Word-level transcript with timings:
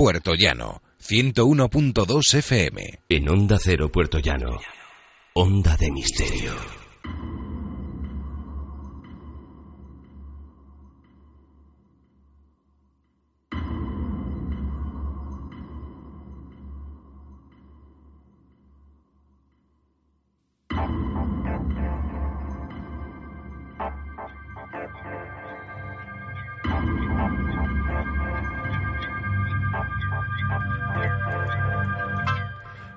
Puerto 0.00 0.32
Llano, 0.34 0.80
101.2 0.98 2.38
FM. 2.38 3.00
En 3.10 3.28
Onda 3.28 3.58
Cero, 3.62 3.92
Puerto 3.92 4.18
Llano. 4.18 4.58
Onda 5.34 5.76
de 5.76 5.90
Misterio. 5.90 6.79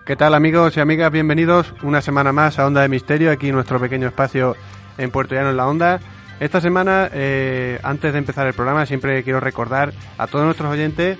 ¿Qué 0.05 0.17
tal 0.17 0.33
amigos 0.33 0.75
y 0.75 0.81
amigas? 0.81 1.13
Bienvenidos 1.13 1.73
una 1.81 2.01
semana 2.01 2.33
más 2.33 2.59
a 2.59 2.67
Onda 2.67 2.81
de 2.81 2.89
Misterio, 2.89 3.31
aquí 3.31 3.47
en 3.47 3.55
nuestro 3.55 3.79
pequeño 3.79 4.05
espacio 4.05 4.53
en 4.97 5.11
Puerto 5.11 5.33
Llano 5.33 5.51
en 5.51 5.55
la 5.55 5.65
Onda. 5.65 6.01
Esta 6.41 6.59
semana, 6.59 7.09
eh, 7.13 7.79
antes 7.83 8.11
de 8.11 8.19
empezar 8.19 8.45
el 8.45 8.53
programa, 8.53 8.85
siempre 8.85 9.23
quiero 9.23 9.39
recordar 9.39 9.93
a 10.17 10.27
todos 10.27 10.43
nuestros 10.43 10.69
oyentes, 10.69 11.19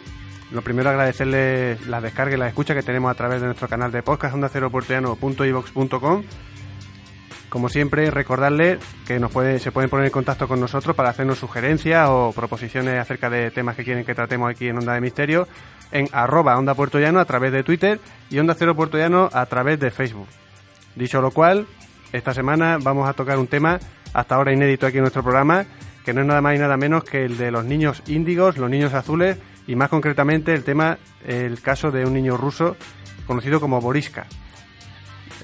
lo 0.51 0.61
primero 0.63 0.89
agradecerles 0.89 1.87
la 1.87 2.01
descarga 2.01 2.35
y 2.35 2.37
la 2.37 2.49
escucha 2.49 2.75
que 2.75 2.83
tenemos 2.83 3.09
a 3.09 3.15
través 3.15 3.39
de 3.39 3.47
nuestro 3.47 3.69
canal 3.69 3.89
de 3.89 4.03
podcast 4.03 4.35
onda 4.35 4.49
cero 4.49 4.69
Como 7.47 7.69
siempre, 7.69 8.11
recordarles 8.11 8.79
que 9.07 9.17
nos 9.17 9.31
se 9.61 9.71
pueden 9.71 9.89
poner 9.89 10.07
en 10.07 10.11
contacto 10.11 10.49
con 10.49 10.59
nosotros 10.59 10.93
para 10.93 11.07
hacernos 11.07 11.39
sugerencias 11.39 12.09
o 12.09 12.33
proposiciones 12.35 12.99
acerca 12.99 13.29
de 13.29 13.49
temas 13.49 13.77
que 13.77 13.85
quieren 13.85 14.03
que 14.03 14.13
tratemos 14.13 14.51
aquí 14.51 14.67
en 14.67 14.77
Onda 14.77 14.93
de 14.93 14.99
Misterio 14.99 15.47
en 15.93 16.09
arroba 16.11 16.57
Onda 16.57 16.73
Puerto 16.73 16.97
a 16.97 17.25
través 17.25 17.53
de 17.53 17.63
Twitter 17.63 17.99
y 18.29 18.39
Onda 18.39 18.55
Cero 18.57 18.75
Puerto 18.75 18.97
Llano 18.97 19.29
a 19.31 19.45
través 19.45 19.79
de 19.79 19.91
Facebook. 19.91 20.27
Dicho 20.95 21.21
lo 21.21 21.31
cual, 21.31 21.67
esta 22.11 22.33
semana 22.33 22.77
vamos 22.81 23.07
a 23.07 23.13
tocar 23.13 23.37
un 23.37 23.47
tema 23.47 23.79
hasta 24.11 24.35
ahora 24.35 24.51
inédito 24.51 24.85
aquí 24.85 24.97
en 24.97 25.03
nuestro 25.03 25.23
programa, 25.23 25.65
que 26.03 26.13
no 26.13 26.21
es 26.21 26.27
nada 26.27 26.41
más 26.41 26.55
y 26.55 26.59
nada 26.59 26.77
menos 26.77 27.03
que 27.03 27.23
el 27.23 27.37
de 27.37 27.51
los 27.51 27.63
niños 27.63 28.03
índigos, 28.07 28.57
los 28.57 28.69
niños 28.69 28.93
azules 28.93 29.37
y 29.67 29.75
más 29.75 29.89
concretamente 29.89 30.53
el 30.53 30.63
tema, 30.63 30.97
el 31.25 31.61
caso 31.61 31.91
de 31.91 32.05
un 32.05 32.13
niño 32.13 32.37
ruso 32.37 32.75
conocido 33.25 33.59
como 33.59 33.79
Boriska. 33.79 34.25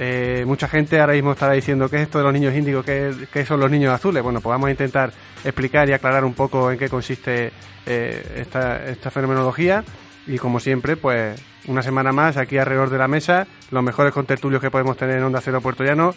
Eh, 0.01 0.43
mucha 0.47 0.67
gente 0.67 0.99
ahora 0.99 1.13
mismo 1.13 1.33
estará 1.33 1.53
diciendo 1.53 1.89
qué 1.89 1.97
es 1.97 2.01
esto 2.03 2.19
de 2.19 2.23
los 2.23 2.33
niños 2.33 2.55
índigos, 2.55 2.85
qué, 2.85 3.45
son 3.45 3.59
los 3.59 3.69
niños 3.69 3.93
azules. 3.93 4.23
Bueno, 4.23 4.39
pues 4.41 4.51
vamos 4.51 4.67
a 4.67 4.71
intentar 4.71 5.11
explicar 5.43 5.89
y 5.89 5.93
aclarar 5.93 6.25
un 6.25 6.33
poco 6.33 6.71
en 6.71 6.79
qué 6.79 6.89
consiste 6.89 7.51
eh, 7.85 8.45
esta 8.45 9.11
fenomenología 9.11 9.83
y 10.29 10.37
como 10.37 10.59
siempre, 10.59 10.95
pues 10.95 11.41
una 11.67 11.81
semana 11.81 12.11
más 12.11 12.37
aquí 12.37 12.57
alrededor 12.57 12.91
de 12.91 12.99
la 12.99 13.07
mesa, 13.07 13.47
los 13.71 13.83
mejores 13.83 14.13
contertulios 14.13 14.61
que 14.61 14.69
podemos 14.69 14.95
tener 14.95 15.17
en 15.17 15.23
Onda 15.23 15.41
Cero 15.41 15.59
Puerto 15.59 15.83
Llano. 15.83 16.13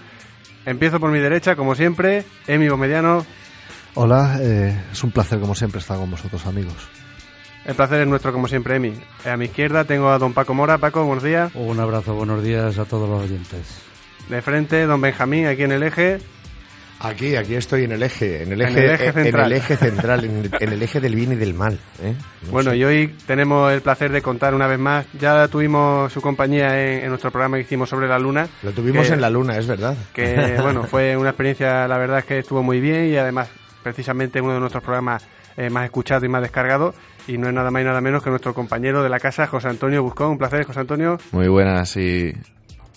Empiezo 0.66 1.00
por 1.00 1.10
mi 1.10 1.18
derecha, 1.18 1.56
como 1.56 1.74
siempre, 1.74 2.24
Emi 2.46 2.68
Mediano. 2.68 3.24
Hola, 3.94 4.38
eh, 4.40 4.78
es 4.92 5.02
un 5.02 5.12
placer 5.12 5.40
como 5.40 5.54
siempre 5.54 5.80
estar 5.80 5.96
con 5.96 6.10
vosotros 6.10 6.44
amigos. 6.46 6.76
El 7.64 7.74
placer 7.74 8.02
es 8.02 8.06
nuestro 8.06 8.32
como 8.32 8.48
siempre, 8.48 8.76
Emi. 8.76 8.92
A 9.24 9.36
mi 9.38 9.46
izquierda 9.46 9.84
tengo 9.84 10.10
a 10.10 10.18
don 10.18 10.34
Paco 10.34 10.52
Mora. 10.52 10.76
Paco, 10.76 11.04
buenos 11.04 11.24
días. 11.24 11.50
Un 11.54 11.80
abrazo, 11.80 12.14
buenos 12.14 12.42
días 12.42 12.78
a 12.78 12.84
todos 12.84 13.08
los 13.08 13.22
oyentes. 13.22 13.80
De 14.28 14.42
frente, 14.42 14.84
don 14.84 15.00
Benjamín, 15.00 15.46
aquí 15.46 15.62
en 15.62 15.72
el 15.72 15.82
eje. 15.82 16.18
Aquí, 17.02 17.34
aquí 17.34 17.56
estoy 17.56 17.84
en 17.84 17.92
el 17.92 18.02
eje, 18.02 18.44
en 18.44 18.52
el 18.52 18.60
eje, 18.60 19.12
central, 19.12 19.26
en 19.26 19.26
el 19.26 19.52
eje, 19.52 19.76
central 19.76 20.24
en, 20.24 20.72
el, 20.72 20.82
eje 20.82 21.00
del 21.00 21.16
bien 21.16 21.32
y 21.32 21.34
del 21.34 21.52
mal. 21.52 21.76
¿eh? 22.00 22.14
bueno, 22.50 22.72
y 22.74 22.84
hoy 22.84 23.08
tenemos 23.26 23.72
el 23.72 23.80
placer 23.80 24.12
de 24.12 24.22
contar 24.22 24.54
una 24.54 24.68
vez 24.68 24.78
más. 24.78 25.06
Ya 25.18 25.48
tuvimos 25.48 26.12
su 26.12 26.20
compañía 26.20 26.80
en, 26.80 27.08
nuestro 27.08 27.32
programa 27.32 27.56
que 27.56 27.62
hicimos 27.62 27.88
sobre 27.88 28.06
la 28.06 28.20
luna. 28.20 28.46
Lo 28.62 28.70
tuvimos 28.70 29.10
en 29.10 29.20
la 29.20 29.30
luna, 29.30 29.56
es 29.56 29.66
verdad. 29.66 29.96
Que 30.12 30.56
bueno, 30.62 30.84
fue 30.84 31.16
una 31.16 31.30
experiencia, 31.30 31.88
la 31.88 31.98
verdad 31.98 32.20
es 32.20 32.24
que 32.24 32.38
estuvo 32.38 32.62
muy 32.62 32.80
bien 32.80 33.06
y 33.06 33.16
además, 33.16 33.48
precisamente 33.82 34.40
uno 34.40 34.54
de 34.54 34.60
nuestros 34.60 34.84
programas 34.84 35.26
eh, 35.56 35.70
más 35.70 35.84
escuchados 35.84 36.22
y 36.22 36.28
más 36.28 36.42
descargados. 36.42 36.94
Y 37.26 37.36
no 37.36 37.48
es 37.48 37.54
nada 37.54 37.72
más 37.72 37.82
y 37.82 37.84
nada 37.84 38.00
menos 38.00 38.22
que 38.22 38.30
nuestro 38.30 38.54
compañero 38.54 39.02
de 39.02 39.08
la 39.08 39.18
casa, 39.18 39.48
José 39.48 39.68
Antonio 39.68 40.04
Buscón. 40.04 40.30
Un 40.30 40.38
placer, 40.38 40.64
José 40.64 40.80
Antonio. 40.80 41.18
Muy 41.32 41.48
buenas 41.48 41.96
y. 41.96 42.32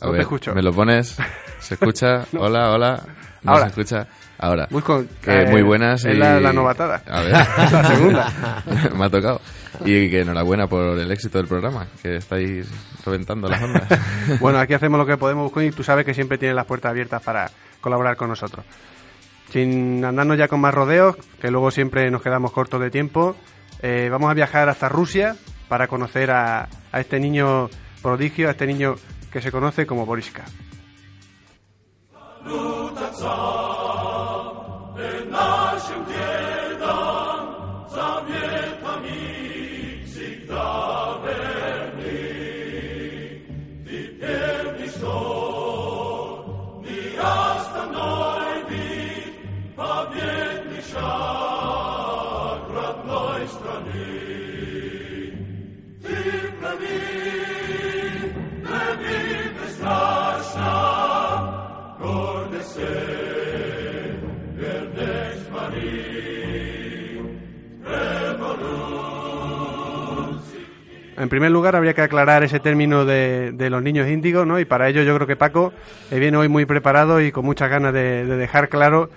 no 0.01 0.11
te 0.11 0.21
escucho. 0.21 0.53
¿Me 0.53 0.61
lo 0.61 0.71
pones? 0.71 1.17
¿Se 1.59 1.73
escucha? 1.73 2.25
Hola, 2.37 2.71
hola. 2.71 3.03
Ahora. 3.45 3.67
escucha? 3.67 4.07
Ahora. 4.37 4.67
Busco, 4.69 5.03
eh, 5.27 5.47
muy 5.49 5.61
buenas. 5.61 6.03
Es 6.05 6.17
la, 6.17 6.51
novatada. 6.51 7.01
A 7.07 7.21
ver. 7.21 7.31
la 7.31 7.87
segunda. 7.95 8.63
Me 8.95 9.05
ha 9.05 9.09
tocado. 9.09 9.41
Y 9.83 10.09
que 10.09 10.21
enhorabuena 10.21 10.67
por 10.67 10.97
el 10.97 11.11
éxito 11.11 11.37
del 11.37 11.47
programa, 11.47 11.87
que 12.01 12.17
estáis 12.17 12.67
reventando 13.05 13.47
las 13.47 13.61
ondas. 13.61 13.87
bueno, 14.39 14.59
aquí 14.59 14.73
hacemos 14.73 14.97
lo 14.97 15.05
que 15.05 15.17
podemos, 15.17 15.51
y 15.63 15.71
tú 15.71 15.83
sabes 15.83 16.05
que 16.05 16.13
siempre 16.13 16.37
tienes 16.37 16.55
las 16.55 16.65
puertas 16.65 16.91
abiertas 16.91 17.21
para 17.21 17.49
colaborar 17.81 18.15
con 18.15 18.29
nosotros. 18.29 18.65
Sin 19.51 20.03
andarnos 20.03 20.37
ya 20.37 20.47
con 20.47 20.59
más 20.59 20.73
rodeos, 20.73 21.15
que 21.39 21.51
luego 21.51 21.71
siempre 21.71 22.09
nos 22.09 22.21
quedamos 22.21 22.51
cortos 22.51 22.81
de 22.81 22.89
tiempo, 22.89 23.35
eh, 23.81 24.07
vamos 24.09 24.31
a 24.31 24.33
viajar 24.33 24.69
hasta 24.69 24.89
Rusia 24.89 25.35
para 25.67 25.87
conocer 25.87 26.31
a, 26.31 26.67
a 26.91 26.99
este 26.99 27.19
niño 27.19 27.69
prodigio, 28.01 28.47
a 28.47 28.51
este 28.51 28.67
niño 28.67 28.95
que 29.31 29.41
se 29.41 29.51
conoce 29.51 29.85
como 29.85 30.05
Boriska. 30.05 30.45
Song. 33.15 33.54
En 71.25 71.29
primer 71.29 71.49
lugar, 71.49 71.75
habría 71.75 71.95
que 71.95 72.03
aclarar 72.03 72.43
ese 72.43 72.59
término 72.59 73.03
de, 73.03 73.51
los 73.71 73.81
niños 73.81 74.07
índigos, 74.07 74.45
¿no? 74.45 74.59
Y 74.59 74.65
para 74.65 74.89
ello 74.89 75.01
yo 75.01 75.15
creo 75.15 75.25
que 75.25 75.35
Paco 75.35 75.73
eh, 76.11 76.19
viene 76.19 76.37
hoy 76.37 76.49
muy 76.49 76.67
preparado 76.67 77.19
y 77.19 77.31
con 77.31 77.43
muchas 77.45 77.67
ganas 77.67 77.93
de, 77.93 78.25
dejar 78.25 78.69
claro 78.69 79.09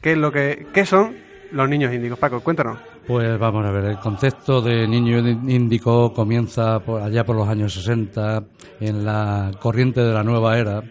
qué 0.00 0.12
es 0.12 0.18
lo 0.18 0.32
que 0.32 0.68
qué 0.72 0.86
son 0.86 1.16
los 1.52 1.68
niños 1.68 1.92
índigos. 1.92 2.18
Paco, 2.18 2.40
cuéntanos. 2.40 2.78
Pues 3.06 3.38
vamos 3.38 3.66
a 3.66 3.72
ver, 3.72 3.84
el 3.84 3.98
concepto 3.98 4.62
de 4.62 4.88
niño 4.88 5.18
índico 5.18 6.14
comienza 6.14 6.80
por 6.80 7.02
allá 7.02 7.24
por 7.24 7.36
los 7.36 7.46
años 7.46 7.74
60 7.74 8.42
en 8.80 9.04
la 9.04 9.50
corriente 9.60 10.00
de 10.00 10.14
la 10.14 10.24
nueva 10.24 10.58
era 10.58 10.82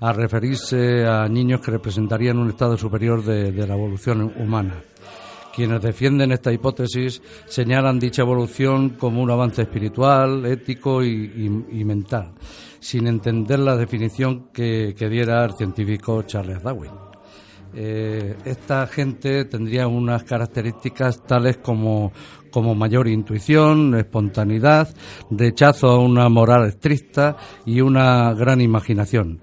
a 0.00 0.12
referirse 0.12 1.06
a 1.06 1.28
niños 1.28 1.62
que 1.62 1.70
representarían 1.70 2.36
un 2.36 2.50
estado 2.50 2.76
superior 2.76 3.24
de 3.24 3.66
la 3.66 3.72
evolución 3.72 4.34
humana. 4.36 4.74
Quienes 5.60 5.82
defienden 5.82 6.32
esta 6.32 6.50
hipótesis 6.50 7.20
señalan 7.44 7.98
dicha 7.98 8.22
evolución 8.22 8.96
como 8.98 9.20
un 9.20 9.30
avance 9.30 9.60
espiritual, 9.60 10.46
ético 10.46 11.04
y, 11.04 11.84
mental, 11.84 12.32
sin 12.78 13.06
entender 13.06 13.58
la 13.58 13.76
definición 13.76 14.48
que, 14.54 14.94
diera 14.98 15.44
el 15.44 15.52
científico 15.52 16.22
Charles 16.22 16.62
Darwin. 16.62 16.92
Eh, 17.74 18.38
esta 18.46 18.86
gente 18.86 19.44
tendría 19.44 19.86
unas 19.86 20.24
características 20.24 21.24
tales 21.24 21.58
como, 21.58 22.10
como 22.50 22.74
mayor 22.74 23.06
intuición, 23.06 23.94
espontaneidad, 23.96 24.88
rechazo 25.30 25.88
a 25.88 25.98
una 25.98 26.30
moral 26.30 26.68
estricta 26.68 27.36
y 27.66 27.82
una 27.82 28.32
gran 28.32 28.62
imaginación 28.62 29.42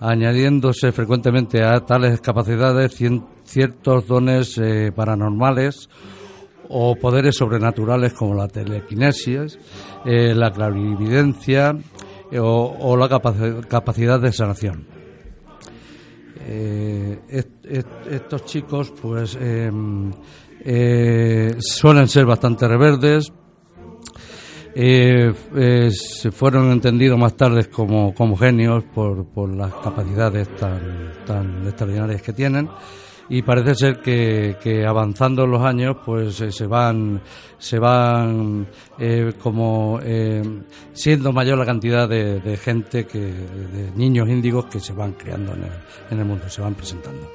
añadiéndose 0.00 0.92
frecuentemente 0.92 1.62
a 1.64 1.80
tales 1.80 2.20
capacidades 2.20 2.94
ciertos 3.48 4.06
dones 4.06 4.58
eh, 4.58 4.92
paranormales 4.94 5.88
o 6.68 6.94
poderes 6.96 7.36
sobrenaturales 7.36 8.12
como 8.12 8.34
la 8.34 8.46
telequinesis, 8.46 9.58
eh, 10.04 10.34
la 10.34 10.52
clarividencia 10.52 11.74
o, 12.38 12.96
la 12.96 13.08
capacidad 13.08 14.20
de 14.20 14.32
sanación. 14.32 14.86
estos 17.26 18.44
chicos 18.44 18.92
pues 19.00 19.38
suelen 21.58 22.08
ser 22.08 22.26
bastante 22.26 22.68
reverdes, 22.68 23.32
eh, 24.80 25.34
eh, 25.56 25.90
se 25.90 26.30
fueron 26.30 26.70
entendidos 26.70 27.18
más 27.18 27.36
tarde 27.36 27.68
como, 27.68 28.14
como 28.14 28.36
genios 28.36 28.84
por, 28.84 29.26
por 29.26 29.52
las 29.52 29.74
capacidades 29.74 30.48
tan, 30.54 31.14
tan 31.26 31.66
extraordinarias 31.66 32.22
que 32.22 32.32
tienen 32.32 32.68
y 33.28 33.42
parece 33.42 33.74
ser 33.74 34.00
que, 34.00 34.56
que 34.62 34.86
avanzando 34.86 35.46
los 35.46 35.62
años 35.62 35.96
pues 36.04 36.40
eh, 36.40 36.50
se 36.50 36.66
van 36.66 37.20
se 37.58 37.78
van 37.78 38.66
eh, 38.98 39.32
como 39.40 40.00
eh, 40.02 40.42
siendo 40.92 41.32
mayor 41.32 41.58
la 41.58 41.66
cantidad 41.66 42.08
de, 42.08 42.56
gente 42.56 43.06
que 43.06 43.18
de 43.18 43.90
niños 43.94 44.28
índigos 44.28 44.66
que 44.66 44.80
se 44.80 44.92
van 44.92 45.12
creando 45.12 45.52
en 45.54 45.64
el, 45.64 45.72
en 46.10 46.18
el 46.18 46.24
mundo 46.24 46.48
se 46.48 46.62
van 46.62 46.74
presentando 46.74 47.28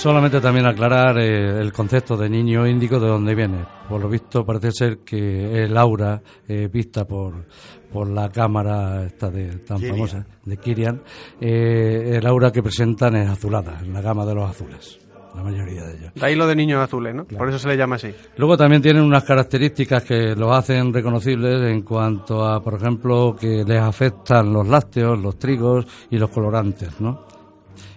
Solamente 0.00 0.40
también 0.40 0.66
aclarar 0.66 1.18
eh, 1.18 1.60
el 1.60 1.74
concepto 1.74 2.16
de 2.16 2.26
niño 2.30 2.66
índico 2.66 2.98
de 2.98 3.06
dónde 3.06 3.34
viene. 3.34 3.66
Por 3.86 4.00
lo 4.00 4.08
visto 4.08 4.46
parece 4.46 4.72
ser 4.72 4.98
que 5.00 5.62
el 5.64 5.76
aura 5.76 6.22
eh, 6.48 6.70
vista 6.72 7.04
por, 7.04 7.44
por 7.92 8.08
la 8.08 8.30
cámara 8.30 9.04
esta 9.04 9.30
de, 9.30 9.58
tan 9.58 9.78
famosa 9.78 10.24
de 10.42 10.56
Kirian, 10.56 11.02
eh, 11.38 12.16
el 12.16 12.26
aura 12.26 12.50
que 12.50 12.62
presentan 12.62 13.14
es 13.16 13.28
azulada, 13.28 13.78
en 13.84 13.92
la 13.92 14.00
gama 14.00 14.24
de 14.24 14.34
los 14.34 14.48
azules 14.48 14.98
la 15.34 15.42
mayoría 15.44 15.84
de 15.84 15.98
ellos. 15.98 16.14
De 16.14 16.26
ahí 16.26 16.34
lo 16.34 16.46
de 16.46 16.56
niños 16.56 16.82
azules, 16.82 17.14
¿no? 17.14 17.24
Por 17.24 17.50
eso 17.50 17.58
se 17.58 17.68
le 17.68 17.76
llama 17.76 17.96
así. 17.96 18.08
Luego 18.38 18.56
también 18.56 18.80
tienen 18.80 19.02
unas 19.02 19.22
características 19.22 20.02
que 20.02 20.34
los 20.34 20.50
hacen 20.50 20.92
reconocibles 20.94 21.60
en 21.70 21.82
cuanto 21.82 22.44
a, 22.44 22.60
por 22.60 22.74
ejemplo, 22.74 23.36
que 23.38 23.64
les 23.64 23.80
afectan 23.80 24.50
los 24.52 24.66
lácteos, 24.66 25.20
los 25.20 25.38
trigos 25.38 25.86
y 26.10 26.16
los 26.16 26.30
colorantes, 26.30 27.00
¿no? 27.00 27.30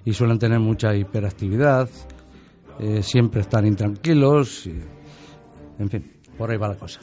Y 0.05 0.13
suelen 0.13 0.39
tener 0.39 0.59
mucha 0.59 0.95
hiperactividad, 0.95 1.89
eh, 2.79 3.03
siempre 3.03 3.41
están 3.41 3.65
intranquilos, 3.65 4.67
y, 4.67 4.81
en 5.79 5.89
fin, 5.89 6.11
por 6.37 6.51
ahí 6.51 6.57
va 6.57 6.69
la 6.69 6.75
cosa. 6.75 6.99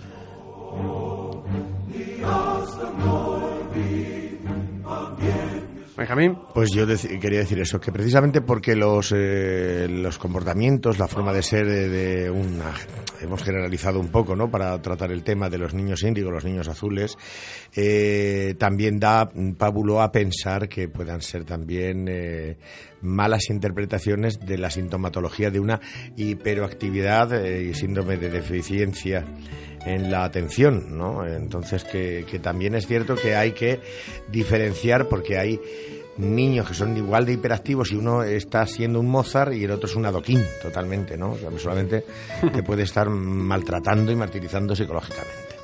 Benjamín. 6.00 6.38
Pues 6.55 6.70
yo 6.73 6.87
quería 7.20 7.41
decir 7.41 7.61
eso, 7.61 7.79
que 7.79 7.93
precisamente 7.93 8.41
porque 8.41 8.75
los, 8.75 9.12
eh, 9.14 9.87
los 9.87 10.17
comportamientos, 10.17 10.99
la 10.99 11.06
forma 11.06 11.31
de 11.31 11.43
ser 11.43 11.67
de, 11.67 12.31
una... 12.31 12.73
Hemos 13.20 13.43
generalizado 13.43 14.00
un 14.00 14.08
poco, 14.08 14.35
¿no?, 14.35 14.50
para 14.50 14.81
tratar 14.81 15.12
el 15.12 15.23
tema 15.23 15.50
de 15.50 15.58
los 15.58 15.75
niños 15.75 16.02
índigos, 16.02 16.32
los 16.32 16.43
niños 16.47 16.69
azules, 16.69 17.19
eh, 17.76 18.55
también 18.58 18.99
da 18.99 19.31
pábulo 19.58 20.00
a 20.00 20.11
pensar 20.11 20.70
que 20.70 20.88
puedan 20.88 21.20
ser 21.20 21.44
también 21.44 22.08
eh, 22.08 22.56
malas 23.03 23.50
interpretaciones 23.50 24.41
de 24.41 24.56
la 24.56 24.70
sintomatología 24.70 25.50
de 25.50 25.61
una 25.61 25.82
hiperoactividad 26.17 27.44
y 27.44 27.75
síndrome 27.75 28.17
de 28.17 28.31
deficiencia 28.31 29.26
en 29.87 30.11
la 30.11 30.25
atención, 30.25 30.97
¿no? 30.97 31.27
Entonces 31.27 31.85
que, 31.85 32.25
que 32.31 32.38
también 32.38 32.75
es 32.75 32.87
cierto 32.87 33.17
que 33.17 33.35
hay 33.35 33.53
que 33.53 33.81
diferenciar 34.31 35.09
porque 35.09 35.38
hay 35.38 35.61
niños 36.21 36.69
que 36.69 36.75
son 36.75 36.97
igual 36.97 37.25
de 37.27 37.32
hiperactivos 37.32 37.93
y 37.93 37.97
uno 37.97 38.23
está 38.23 38.67
siendo 38.67 39.00
un 39.00 39.09
Mozart 39.09 39.55
y 39.55 39.65
el 39.65 39.71
otro 39.71 39.88
es 39.88 39.97
un 39.97 40.06
adoquín 40.06 40.44
totalmente, 40.62 41.17
¿no? 41.17 41.32
O 41.32 41.38
sea, 41.38 41.50
solamente 41.59 42.05
te 42.53 42.62
puede 42.62 42.82
estar 42.82 43.09
maltratando 43.09 44.12
y 44.12 44.17
martirizando 44.17 44.77
psicológicamente. 44.77 45.56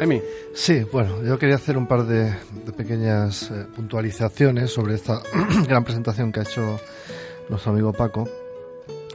Amy. 0.00 0.20
Sí, 0.54 0.82
bueno, 0.92 1.22
yo 1.22 1.38
quería 1.38 1.54
hacer 1.54 1.78
un 1.78 1.86
par 1.86 2.04
de, 2.04 2.34
pequeñas 2.76 3.50
eh, 3.50 3.66
puntualizaciones 3.74 4.70
sobre 4.70 4.94
esta 4.94 5.22
gran 5.66 5.84
presentación 5.84 6.32
que 6.32 6.40
ha 6.40 6.42
hecho 6.42 6.78
nuestro 7.48 7.72
amigo 7.72 7.92
Paco 7.92 8.28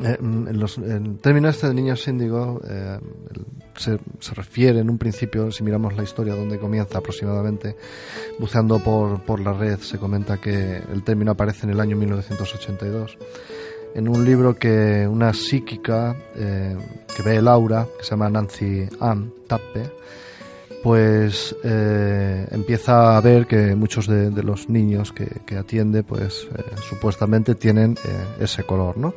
eh, 0.04 0.18
en, 0.20 0.60
los, 0.60 0.78
el 0.78 1.18
término 1.20 1.50
este 1.50 1.68
de 1.68 1.74
niños 1.74 2.08
índigo 2.08 2.62
eh, 2.70 3.00
se, 3.76 3.98
refiere 4.36 4.80
en 4.80 4.90
un 4.90 4.98
principio, 4.98 5.52
si 5.52 5.64
miramos 5.64 5.96
la 5.96 6.04
historia 6.04 6.36
donde 6.36 6.60
comienza 6.60 7.00
aproximadamente, 7.00 7.76
buceando 8.40 8.80
por, 8.80 9.22
por 9.22 9.40
la 9.40 9.54
red, 9.54 9.80
se 9.80 9.98
comenta 9.98 10.38
que 10.38 10.78
el 10.78 11.04
término 11.04 11.32
aparece 11.32 11.66
en 11.66 11.72
el 11.72 11.80
año 11.80 11.96
1982 11.96 13.18
en 13.96 14.08
un 14.08 14.24
libro 14.24 14.56
que 14.56 15.08
una 15.08 15.34
psíquica 15.34 16.16
eh, 16.36 16.76
que 17.16 17.24
ve 17.24 17.38
el 17.38 17.48
aura, 17.48 17.88
que 17.98 18.04
se 18.04 18.12
llama 18.12 18.30
Nancy 18.30 18.88
Ann 19.00 19.34
Tappe, 19.48 19.90
pues 20.84 21.56
empieza 21.64 23.18
a 23.18 23.22
ver 23.22 23.48
que 23.48 23.76
muchos 23.76 24.08
de, 24.08 24.32
los 24.44 24.70
niños 24.70 25.12
que 25.12 25.58
atiende, 25.58 26.04
pues 26.04 26.48
supuestamente 26.88 27.56
tienen 27.56 27.96
ese 28.40 28.64
color, 28.64 28.98
¿no? 28.98 29.14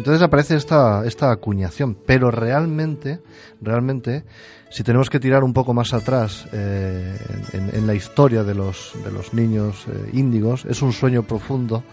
Entonces 0.00 0.22
aparece 0.22 0.56
esta, 0.56 1.04
esta 1.04 1.30
acuñación, 1.30 1.94
pero 1.94 2.30
realmente, 2.30 3.20
realmente, 3.60 4.24
si 4.70 4.82
tenemos 4.82 5.10
que 5.10 5.20
tirar 5.20 5.44
un 5.44 5.52
poco 5.52 5.74
más 5.74 5.92
atrás 5.92 6.46
eh, 6.54 7.18
en, 7.52 7.86
la 7.86 7.92
historia 7.92 8.42
de 8.42 8.54
los, 8.54 8.94
de 9.04 9.12
los 9.12 9.34
niños 9.34 9.84
eh, 9.88 10.12
índigos, 10.14 10.64
es 10.64 10.80
un 10.80 10.94
sueño 10.94 11.24
profundo 11.24 11.84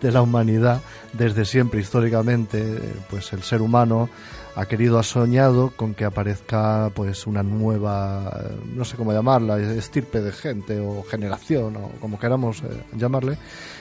de 0.00 0.12
la 0.12 0.22
humanidad 0.22 0.82
desde 1.14 1.44
siempre, 1.44 1.80
históricamente, 1.80 2.78
pues 3.10 3.32
el 3.32 3.42
ser 3.42 3.60
humano 3.60 4.08
ha 4.54 4.66
querido, 4.66 4.96
ha 5.00 5.02
soñado 5.02 5.72
con 5.74 5.94
que 5.94 6.04
aparezca 6.04 6.92
pues 6.94 7.26
una 7.26 7.42
nueva, 7.42 8.40
no 8.72 8.84
sé 8.84 8.96
cómo 8.96 9.12
llamarla, 9.12 9.58
estirpe 9.58 10.20
de 10.20 10.30
gente 10.30 10.78
o 10.78 11.02
generación 11.02 11.74
o 11.74 11.90
como 12.00 12.20
queramos 12.20 12.62
eh, 12.62 12.84
llamarle, 12.96 13.36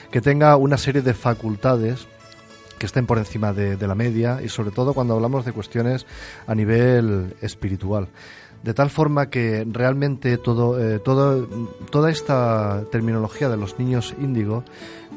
que 0.10 0.20
tenga 0.20 0.56
una 0.56 0.80
serie 0.80 1.04
de 1.04 1.14
facultades 1.14 2.08
que 2.78 2.86
estén 2.86 3.06
por 3.06 3.18
encima 3.18 3.54
de, 3.54 3.88
la 3.88 3.96
media 3.96 4.42
y 4.44 4.50
sobre 4.50 4.72
todo 4.72 4.94
cuando 4.94 5.16
hablamos 5.16 5.46
de 5.46 5.52
cuestiones 5.52 6.06
a 6.46 6.56
nivel 6.56 7.36
espiritual. 7.42 8.10
De 8.64 8.74
tal 8.74 8.90
forma 8.90 9.30
que 9.30 9.66
realmente 9.70 10.38
todo, 10.38 10.80
eh, 10.82 11.00
todo, 11.00 11.48
toda 11.92 12.10
esta 12.10 12.84
terminología 12.92 13.50
de 13.50 13.58
los 13.58 13.78
niños 13.78 14.16
índigo 14.20 14.64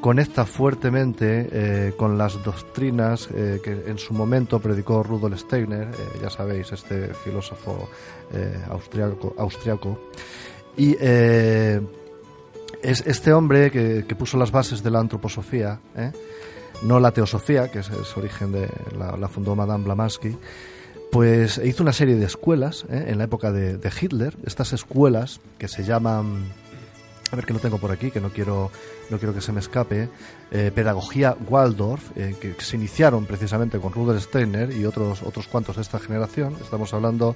conecta 0.01 0.45
fuertemente 0.45 1.49
eh, 1.51 1.93
con 1.97 2.19
las 2.19 2.43
doctrinas 2.45 3.29
eh, 3.35 3.61
que 3.63 3.73
en 3.87 3.99
su 3.99 4.15
momento 4.15 4.61
predicó 4.61 5.03
Rudolf 5.03 5.41
Steiner, 5.41 5.89
ya 6.23 6.31
sabéis, 6.31 6.73
este 6.73 7.13
filósofo 7.15 7.89
austriaco, 8.69 9.35
austriaco. 9.37 9.99
Y 10.77 10.95
es 11.01 11.83
este 12.83 13.33
hombre 13.33 13.71
que, 13.71 14.05
que, 14.07 14.15
puso 14.15 14.39
las 14.39 14.53
bases 14.53 14.83
de 14.83 14.91
la 14.91 15.01
antroposofía, 15.01 15.81
no 16.83 17.01
la 17.01 17.13
teosofía, 17.13 17.71
que 17.71 17.81
es, 17.81 17.91
el 17.91 18.05
origen 18.17 18.53
de 18.53 18.69
la, 18.97 19.29
fundó 19.29 19.55
Madame 19.55 19.85
Blavatsky, 19.85 20.37
pues 21.11 21.61
hizo 21.65 21.83
una 21.83 21.93
serie 21.93 22.17
de 22.17 22.25
escuelas 22.25 22.85
¿eh? 22.91 23.07
en 23.09 23.19
la 23.19 23.25
época 23.25 23.53
de, 23.53 23.79
Hitler, 24.01 24.37
estas 24.45 24.73
escuelas 24.73 25.41
que 25.59 25.67
se 25.67 25.85
llaman, 25.85 26.45
a 27.31 27.37
ver 27.37 27.45
que 27.45 27.53
lo 27.53 27.59
tengo 27.59 27.79
por 27.79 27.91
aquí, 27.91 28.11
que 28.11 28.21
no 28.21 28.31
quiero, 28.31 28.71
no 29.11 29.19
quiero 29.19 29.35
que 29.35 29.41
se 29.41 29.53
me 29.53 29.59
escape, 29.59 30.09
eh, 30.53 30.71
Pedagogía 30.73 31.37
Waldorf, 31.49 32.17
eh, 32.17 32.37
que, 32.41 32.55
se 32.59 32.77
iniciaron 32.77 33.27
precisamente 33.27 33.79
con 33.79 33.93
Rudolf 33.93 34.23
Steiner 34.23 34.71
y 34.71 34.85
otros, 34.85 35.23
otros 35.23 35.49
cuantos 35.49 35.77
de 35.77 35.83
esta 35.83 35.99
generación. 35.99 36.57
Estamos 36.63 36.95
hablando, 36.95 37.35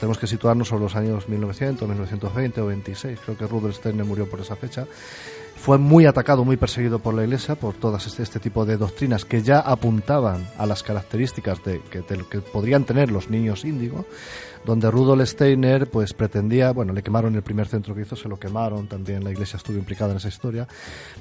tenemos 0.00 0.18
que 0.18 0.26
situarnos 0.26 0.68
sobre 0.68 0.82
los 0.82 0.96
años 0.96 1.28
1900, 1.28 1.88
1920 1.88 2.60
o 2.60 2.66
26, 2.66 3.20
creo 3.24 3.38
que 3.38 3.46
Rudolf 3.46 3.76
Steiner 3.76 4.04
murió 4.04 4.28
por 4.28 4.40
esa 4.40 4.56
fecha 4.56 4.86
fue 5.62 5.78
muy 5.78 6.06
atacado, 6.06 6.44
muy 6.44 6.56
perseguido 6.56 6.98
por 6.98 7.14
la 7.14 7.22
Iglesia 7.22 7.54
por 7.54 7.74
todas 7.74 8.04
este, 8.08 8.24
este, 8.24 8.40
tipo 8.40 8.64
de 8.64 8.76
doctrinas 8.76 9.24
que 9.24 9.42
ya 9.42 9.60
apuntaban 9.60 10.44
a 10.58 10.66
las 10.66 10.82
características 10.82 11.62
de, 11.62 11.80
que, 11.82 12.02
que 12.02 12.40
podrían 12.40 12.82
tener 12.82 13.12
los 13.12 13.30
niños 13.30 13.64
índigo 13.64 14.04
donde 14.64 14.90
Rudolf 14.90 15.28
Steiner 15.28 15.88
pues 15.90 16.14
pretendía, 16.14 16.72
bueno, 16.72 16.92
le 16.92 17.02
quemaron 17.02 17.34
el 17.34 17.42
primer 17.42 17.66
centro 17.66 17.94
que 17.94 18.02
hizo, 18.02 18.16
se 18.16 18.28
lo 18.28 18.38
quemaron, 18.38 18.86
también 18.86 19.24
la 19.24 19.30
iglesia 19.30 19.56
estuvo 19.56 19.76
implicada 19.76 20.12
en 20.12 20.18
esa 20.18 20.28
historia, 20.28 20.66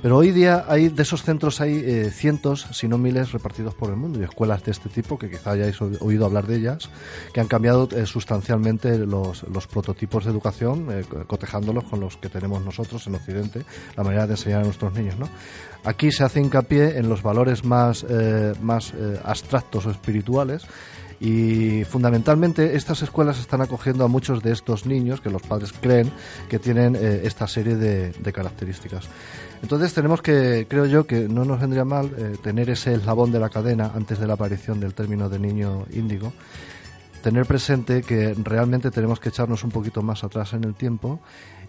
pero 0.02 0.18
hoy 0.18 0.32
día 0.32 0.66
hay 0.68 0.90
de 0.90 1.02
esos 1.02 1.24
centros 1.24 1.62
hay 1.62 1.82
eh, 1.86 2.12
cientos, 2.12 2.68
si 2.72 2.88
no 2.88 2.98
miles, 2.98 3.32
repartidos 3.32 3.74
por 3.74 3.90
el 3.90 3.96
mundo 3.96 4.20
y 4.20 4.24
escuelas 4.24 4.64
de 4.64 4.72
este 4.72 4.90
tipo, 4.90 5.18
que 5.18 5.30
quizá 5.30 5.52
hayáis 5.52 5.82
oído 5.82 6.26
hablar 6.26 6.46
de 6.48 6.58
ellas, 6.58 6.90
que 7.34 7.40
han 7.40 7.48
cambiado 7.48 7.90
eh, 7.92 8.06
sustancialmente 8.06 8.98
los, 8.98 9.44
los, 9.44 9.68
prototipos 9.68 10.26
de 10.26 10.32
educación, 10.32 10.88
eh, 10.92 11.04
cotejándolos 11.28 11.86
con 11.86 12.00
los 12.00 12.18
que 12.18 12.30
tenemos 12.30 12.64
nosotros 12.64 13.06
en 13.08 13.16
Occidente, 13.16 13.64
la 13.96 14.04
manera 14.04 14.28
de 14.28 14.34
enseñar 14.34 14.62
a 14.62 14.66
nuestros 14.66 14.94
niños, 14.94 15.18
¿no? 15.18 15.28
Aquí 15.84 16.12
se 16.12 16.24
hace 16.24 16.40
hincapié 16.40 17.00
en 17.00 17.10
los 17.10 17.24
valores 17.24 17.66
más, 17.66 18.06
más 18.62 18.94
abstractos 19.24 19.88
o 19.88 19.90
espirituales, 19.90 20.68
Y 21.22 21.84
fundamentalmente 21.84 22.76
estas 22.76 23.04
escuelas 23.04 23.40
están 23.40 23.62
acogiendo 23.62 24.04
a 24.04 24.08
muchos 24.08 24.42
de 24.42 24.52
estos 24.52 24.88
niños 24.88 25.22
que 25.22 25.30
los 25.30 25.44
padres 25.44 25.72
creen 25.72 26.12
que 26.50 26.58
tienen 26.58 26.96
eh, 26.96 27.22
esta 27.26 27.48
serie 27.48 27.76
de, 27.76 28.34
características. 28.34 29.08
Entonces 29.62 29.94
tenemos 29.94 30.24
que, 30.24 30.66
creo 30.68 30.88
yo, 30.88 31.06
que 31.06 31.30
no 31.30 31.46
nos 31.46 31.62
vendría 31.62 31.86
mal 31.86 32.10
eh, 32.18 32.38
tener 32.42 32.72
ese 32.72 32.96
eslabón 32.96 33.32
de 33.32 33.40
la 33.40 33.50
cadena 33.50 33.92
antes 33.94 34.20
de 34.20 34.26
la 34.26 34.34
aparición 34.34 34.80
del 34.80 34.96
término 34.96 35.30
de 35.30 35.38
niño 35.38 35.86
índigo 35.94 36.34
tener 37.22 37.46
presente 37.46 38.02
que 38.02 38.36
realmente 38.44 38.92
tenemos 38.92 39.20
que 39.20 39.30
echarnos 39.30 39.64
un 39.64 39.72
poquito 39.72 40.02
más 40.02 40.24
atrás 40.24 40.54
en 40.54 40.64
el 40.64 40.76
tiempo 40.76 41.20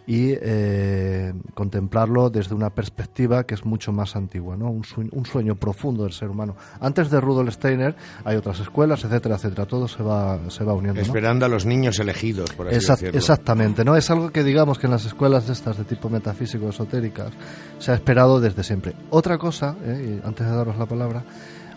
y 0.07 0.33
eh, 0.33 1.33
contemplarlo 1.55 2.29
desde 2.29 2.55
una 2.55 2.71
perspectiva 2.71 3.45
que 3.45 3.55
es 3.55 3.65
mucho 3.65 3.93
más 3.93 4.17
antigua, 4.17 4.57
¿no? 4.57 4.71
Un 4.71 4.85
sueño, 4.85 5.11
un 5.13 5.25
sueño, 5.25 5.55
profundo 5.55 6.03
del 6.03 6.13
ser 6.13 6.29
humano. 6.29 6.57
Antes 6.81 7.09
de 7.09 7.21
Rudolf 7.21 7.55
Steiner 7.55 7.95
hay 8.25 8.37
otras 8.37 8.59
escuelas, 8.61 9.05
etcétera, 9.05 9.37
etcétera. 9.37 9.67
Todo 9.67 9.87
se 9.87 10.03
va, 10.03 10.51
se 10.51 10.65
va 10.65 10.75
uniendo. 10.75 11.01
Esperando 11.01 11.47
a 11.47 11.49
los 11.49 11.67
niños 11.67 11.99
elegidos, 12.01 12.51
por 12.53 12.69
así 12.69 12.85
decirlo. 12.85 13.17
Exactamente, 13.17 13.85
¿no? 13.85 13.97
Es 13.97 14.11
algo 14.11 14.31
que 14.31 14.43
digamos 14.43 14.79
que 14.79 14.87
en 14.87 14.93
las 14.93 15.05
escuelas 15.05 15.47
de 15.47 15.53
estas 15.53 15.79
de 15.79 15.85
tipo 15.85 16.09
metafísico, 16.09 16.69
esotéricas, 16.69 17.33
se 17.79 17.93
ha 17.93 17.95
esperado 17.95 18.41
desde 18.41 18.65
siempre. 18.65 18.95
Otra 19.11 19.39
cosa, 19.39 19.77
eh, 19.85 20.21
antes 20.25 20.47
de 20.47 20.53
daros 20.53 20.77
la 20.77 20.87
palabra, 20.87 21.23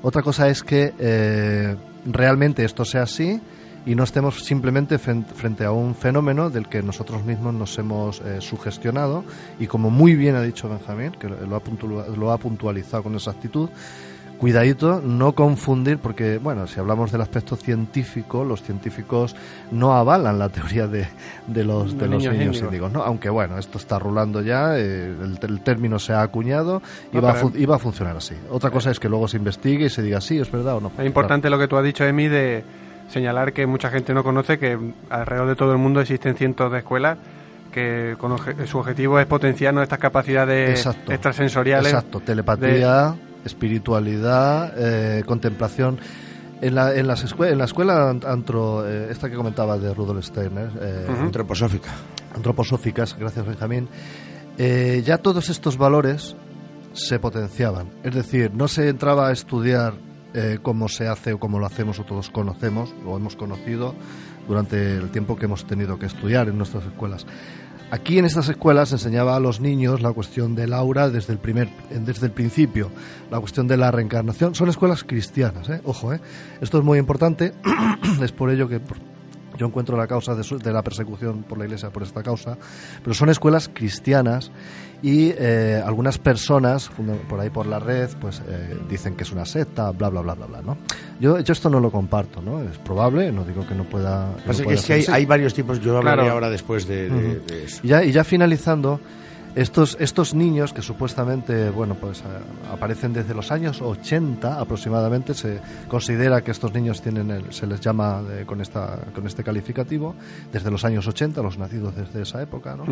otra 0.01 0.23
cosa 0.23 0.47
es 0.49 0.63
que 0.63 0.93
eh, 0.97 1.75
realmente 2.05 2.65
esto 2.65 2.85
sea 2.85 3.03
así 3.03 3.39
y 3.85 3.95
no 3.95 4.03
estemos 4.03 4.43
simplemente 4.43 4.97
frente 4.97 5.63
a 5.63 5.71
un 5.71 5.95
fenómeno 5.95 6.49
del 6.49 6.67
que 6.67 6.81
nosotros 6.81 7.23
mismos 7.23 7.53
nos 7.53 7.77
hemos 7.77 8.19
eh, 8.21 8.41
sugestionado 8.41 9.23
y 9.59 9.67
como 9.67 9.89
muy 9.89 10.15
bien 10.15 10.35
ha 10.35 10.41
dicho 10.41 10.67
Benjamín, 10.67 11.11
que 11.11 11.29
lo 11.29 11.55
ha, 11.55 12.07
lo 12.15 12.31
ha 12.31 12.37
puntualizado 12.37 13.03
con 13.03 13.15
esa 13.15 13.31
actitud, 13.31 13.69
cuidadito, 14.37 15.01
no 15.01 15.33
confundir, 15.33 15.97
porque, 15.97 16.37
bueno, 16.37 16.67
si 16.67 16.79
hablamos 16.79 17.11
del 17.11 17.21
aspecto 17.21 17.55
científico, 17.55 18.43
los 18.43 18.61
científicos 18.61 19.35
no 19.71 19.93
avalan 19.93 20.37
la 20.37 20.49
teoría 20.49 20.87
de, 20.87 21.07
de 21.47 21.63
los, 21.63 21.97
de, 21.97 22.07
los 22.07 22.23
niños, 22.27 22.59
índigos, 22.59 22.91
¿no? 22.91 23.03
Aunque, 23.03 23.29
bueno, 23.29 23.57
esto 23.57 23.77
está 23.77 23.97
rulando 23.97 24.41
ya, 24.41 24.77
eh, 24.77 25.13
el, 25.41 25.61
término 25.61 25.99
se 25.99 26.13
ha 26.13 26.21
acuñado 26.21 26.81
y, 27.11 27.17
va 27.17 27.31
a 27.31 27.75
a 27.75 27.79
funcionar 27.79 28.17
así. 28.17 28.35
Otra 28.51 28.71
cosa 28.71 28.91
es 28.91 28.99
que 28.99 29.09
luego 29.09 29.27
se 29.27 29.37
investigue 29.37 29.85
y 29.85 29.89
se 29.89 30.01
diga 30.01 30.21
sí, 30.21 30.37
es 30.37 30.51
verdad 30.51 30.77
o 30.77 30.81
no. 30.81 30.91
Es 30.97 31.05
importante 31.05 31.49
lo 31.49 31.57
que 31.57 31.67
tú 31.67 31.77
has 31.77 31.83
dicho, 31.83 32.03
Emi, 32.03 32.27
de 32.27 32.63
señalar 33.09 33.53
que 33.53 33.65
mucha 33.67 33.89
gente 33.89 34.13
no 34.13 34.23
conoce 34.23 34.57
que 34.57 34.77
alrededor 35.09 35.47
de 35.49 35.55
todo 35.55 35.71
el 35.71 35.77
mundo 35.77 36.01
existen 36.01 36.35
cientos 36.35 36.71
de 36.71 36.79
escuelas 36.79 37.17
que 37.71 38.15
con 38.17 38.37
su 38.65 38.77
objetivo 38.77 39.19
es 39.19 39.25
potenciar 39.25 39.73
nuestras 39.73 39.99
capacidades 39.99 40.85
extrasensoriales. 41.09 41.91
Exacto, 41.91 42.21
telepatía, 42.21 43.13
espiritualidad, 43.43 44.73
eh, 44.77 45.23
contemplación. 45.25 45.99
En 46.61 46.73
la, 46.73 46.95
en, 46.95 47.05
las 47.05 47.25
en 47.37 47.57
la 47.57 47.65
escuela 47.65 48.09
antro, 48.09 48.87
eh, 48.87 49.09
esta 49.11 49.29
que 49.29 49.35
comentaba 49.35 49.77
de 49.77 49.93
Rudolf 49.93 50.23
Steiner, 50.23 50.69
eh, 50.79 51.05
antroposófica. 51.19 51.91
Antroposóficas, 52.33 53.17
gracias 53.19 53.45
Benjamín. 53.45 53.89
Eh, 54.57 55.03
ya 55.05 55.17
todos 55.17 55.49
estos 55.49 55.77
valores 55.77 56.35
se 56.93 57.19
potenciaban. 57.19 57.89
Es 58.03 58.15
decir, 58.15 58.53
no 58.53 58.69
se 58.69 58.87
entraba 58.87 59.27
a 59.27 59.33
estudiar 59.33 59.95
eh, 60.35 60.59
cómo 60.61 60.89
se 60.89 61.07
hace 61.07 61.33
o 61.33 61.39
cómo 61.39 61.59
lo 61.59 61.65
hacemos 61.65 61.99
o 61.99 62.03
todos 62.03 62.29
conocemos 62.29 62.93
o 63.05 63.15
hemos 63.15 63.35
conocido 63.35 63.95
durante 64.47 64.97
el 64.97 65.09
tiempo 65.09 65.35
que 65.35 65.45
hemos 65.45 65.65
tenido 65.65 65.97
que 65.97 66.05
estudiar 66.05 66.49
en 66.49 66.57
nuestras 66.57 66.85
escuelas. 66.85 67.25
Aquí 67.91 68.17
en 68.17 68.25
estas 68.25 68.49
escuelas 68.49 68.89
se 68.89 68.95
enseñaba 68.95 69.35
a 69.35 69.39
los 69.39 69.61
niños 69.61 70.01
la 70.01 70.11
cuestión 70.11 70.55
del 70.55 70.73
aura 70.73 71.09
desde 71.09 71.33
el 71.33 71.39
primer, 71.39 71.69
desde 71.89 72.25
el 72.25 72.31
principio, 72.31 72.89
la 73.29 73.39
cuestión 73.39 73.67
de 73.67 73.77
la 73.77 73.91
reencarnación. 73.91 74.55
Son 74.55 74.69
escuelas 74.69 75.03
cristianas, 75.03 75.69
¿eh? 75.69 75.81
ojo, 75.85 76.11
¿eh? 76.11 76.19
esto 76.61 76.79
es 76.79 76.83
muy 76.83 76.97
importante. 76.97 77.53
es 78.21 78.31
por 78.31 78.49
ello 78.49 78.67
que 78.67 78.81
yo 79.57 79.67
encuentro 79.67 79.97
la 79.97 80.07
causa 80.07 80.35
de, 80.35 80.73
la 80.73 80.83
persecución 80.83 81.43
por 81.43 81.57
la 81.57 81.65
Iglesia 81.65 81.89
por 81.89 82.03
esta 82.03 82.23
causa, 82.23 82.57
pero 83.03 83.13
son 83.13 83.29
escuelas 83.29 83.69
cristianas 83.73 84.51
y 85.01 85.29
eh, 85.37 85.81
algunas 85.85 86.17
personas 86.17 86.89
por 87.27 87.39
ahí 87.39 87.49
por 87.49 87.65
la 87.65 87.79
red 87.79 88.09
pues 88.19 88.41
eh, 88.47 88.77
dicen 88.89 89.15
que 89.15 89.23
es 89.23 89.31
una 89.31 89.45
secta, 89.45 89.91
bla 89.91 90.09
bla 90.09 90.21
bla 90.21 90.35
bla 90.35 90.45
bla, 90.45 90.61
¿no? 90.61 90.77
Yo, 91.19 91.39
yo 91.39 91.53
esto 91.53 91.69
no 91.69 91.79
lo 91.79 91.91
comparto, 91.91 92.41
¿no? 92.41 92.61
Es 92.61 92.77
probable, 92.77 93.31
no 93.31 93.43
digo 93.43 93.67
que 93.67 93.75
no 93.75 93.83
pueda. 93.85 94.33
que 94.45 94.73
es 94.73 94.85
que 94.85 95.05
hay, 95.11 95.25
varios 95.25 95.53
tipos. 95.53 95.79
Yo 95.79 95.97
hablaré 95.97 96.29
ahora 96.29 96.49
después 96.49 96.87
de, 96.87 97.41
eso. 97.63 97.81
ya, 97.83 98.03
y 98.03 98.11
ya 98.11 98.23
finalizando. 98.23 98.99
Estos, 99.55 99.95
estos 100.01 100.33
niños 100.33 100.73
que 100.73 100.81
supuestamente 100.81 101.69
bueno, 101.69 101.95
pues, 101.95 102.19
eh, 102.19 102.23
aparecen 102.71 103.13
desde 103.13 103.33
los 103.33 103.51
años 103.51 103.81
80 103.81 104.59
aproximadamente, 104.59 105.33
se 105.33 105.61
considera 105.87 106.41
que 106.41 106.51
estos 106.51 106.73
niños 106.73 107.01
tienen 107.01 107.53
se 107.53 107.65
les 107.65 107.79
llama 107.79 108.21
con, 108.45 108.59
esta, 108.59 108.99
con 109.13 109.25
este 109.25 109.43
calificativo, 109.43 110.13
desde 110.51 110.69
los 110.69 110.83
años 110.83 111.07
80, 111.07 111.41
los 111.41 111.57
nacidos 111.57 111.95
desde 111.95 112.23
esa 112.23 112.41
época, 112.41 112.75
¿no? 112.75 112.85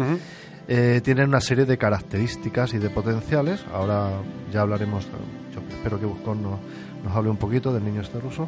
Eh, 0.68 1.02
tienen 1.04 1.28
una 1.28 1.42
serie 1.42 1.66
de 1.66 1.78
características 1.78 2.74
y 2.74 2.78
de 2.78 2.90
potenciales. 2.90 3.66
Ahora 3.74 4.12
ya 4.52 4.62
hablaremos, 4.62 5.06
yo 5.54 5.62
espero 5.70 6.00
que 6.00 6.06
Buscón 6.06 6.42
nos, 6.42 6.60
nos 7.04 7.14
hable 7.14 7.30
un 7.30 7.38
poquito 7.38 7.74
del 7.74 7.84
niño 7.84 8.02
este 8.02 8.20
ruso 8.22 8.48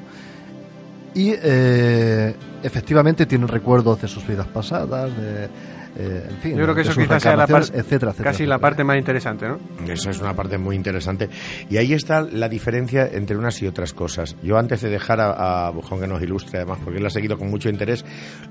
y 1.16 1.34
eh, 1.34 2.36
efectivamente 2.62 3.26
tienen 3.26 3.48
recuerdos 3.48 4.02
de 4.02 4.08
sus 4.08 4.28
vidas 4.28 4.48
pasadas, 4.48 5.16
de, 5.16 5.48
eh, 5.98 6.28
en 6.30 6.38
fin, 6.38 6.58
Yo 6.58 6.64
creo 6.64 6.76
que 6.76 6.82
eso 6.82 6.94
quizás 6.94 7.24
sea 7.24 7.36
la 7.36 7.48
parte, 7.48 7.78
etcétera, 7.78 8.14
casi 8.22 8.46
la 8.46 8.60
parte 8.60 8.84
más 8.84 8.98
interesante, 8.98 9.48
¿no? 9.48 9.60
Esa 9.88 10.10
es 10.10 10.20
una 10.20 10.34
parte 10.34 10.58
muy 10.58 10.76
interesante. 10.76 11.30
Y 11.70 11.78
ahí 11.78 11.94
está 11.94 12.22
la 12.22 12.50
diferencia 12.50 13.08
entre 13.12 13.38
unas 13.38 13.62
y 13.62 13.68
otras 13.68 13.94
cosas. 13.94 14.36
Yo 14.44 14.58
antes 14.58 14.82
de 14.82 14.90
dejar 14.90 15.22
a, 15.22 15.70
Bujón 15.70 16.02
que 16.02 16.08
nos 16.08 16.22
ilustre, 16.22 16.60
además, 16.60 16.80
porque 16.84 17.00
él 17.00 17.06
ha 17.06 17.10
seguido 17.10 17.38
con 17.38 17.50
mucho 17.50 17.70
interés 17.70 18.04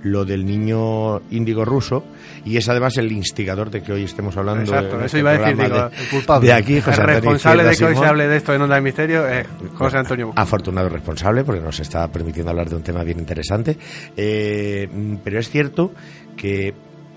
lo 0.03 0.25
del 0.25 0.47
niño 0.47 1.21
índigo 1.31 1.65
ruso, 1.65 2.05
y 2.45 2.57
es 2.57 2.69
además 2.69 2.97
el 2.97 3.13
instigador 3.13 3.71
de 3.71 3.83
que 3.83 3.93
hoy 3.93 4.05
estemos 4.05 4.37
hablando. 4.37 4.63
Exacto, 4.63 4.97
eso 4.97 5.05
este 5.05 5.19
iba 5.19 5.31
a 5.31 5.39
decir, 5.39 5.57
digo, 5.57 5.77
el 5.77 6.09
culpable. 6.09 6.47
De 6.47 6.53
aquí, 6.55 6.81
José 6.81 7.01
el 7.03 7.07
responsable 7.09 7.65
de 7.65 7.77
que 7.77 7.85
hoy 7.85 7.97
se 7.97 8.05
hable 8.07 8.29
de 8.29 8.37
esto 8.37 8.55
en 8.55 8.63
Onda 8.63 8.77
de 8.77 8.81
Misterio 8.81 9.29
es 9.29 9.47
José 9.75 9.99
Antonio 9.99 10.27
Bujón. 10.29 10.43
Afortunado 10.43 10.89
responsable, 10.89 11.45
porque 11.45 11.61
nos 11.61 11.79
está 11.79 12.09
permitiendo 12.09 12.51
hablar 12.51 12.71
de 12.71 12.77
un 12.77 12.83
tema 12.83 13.05
bien 13.05 13.19
interesante. 13.19 13.77
Eh, 14.17 14.89
pero 15.23 15.39
es 15.39 15.51
cierto 15.51 15.93
que 16.37 16.75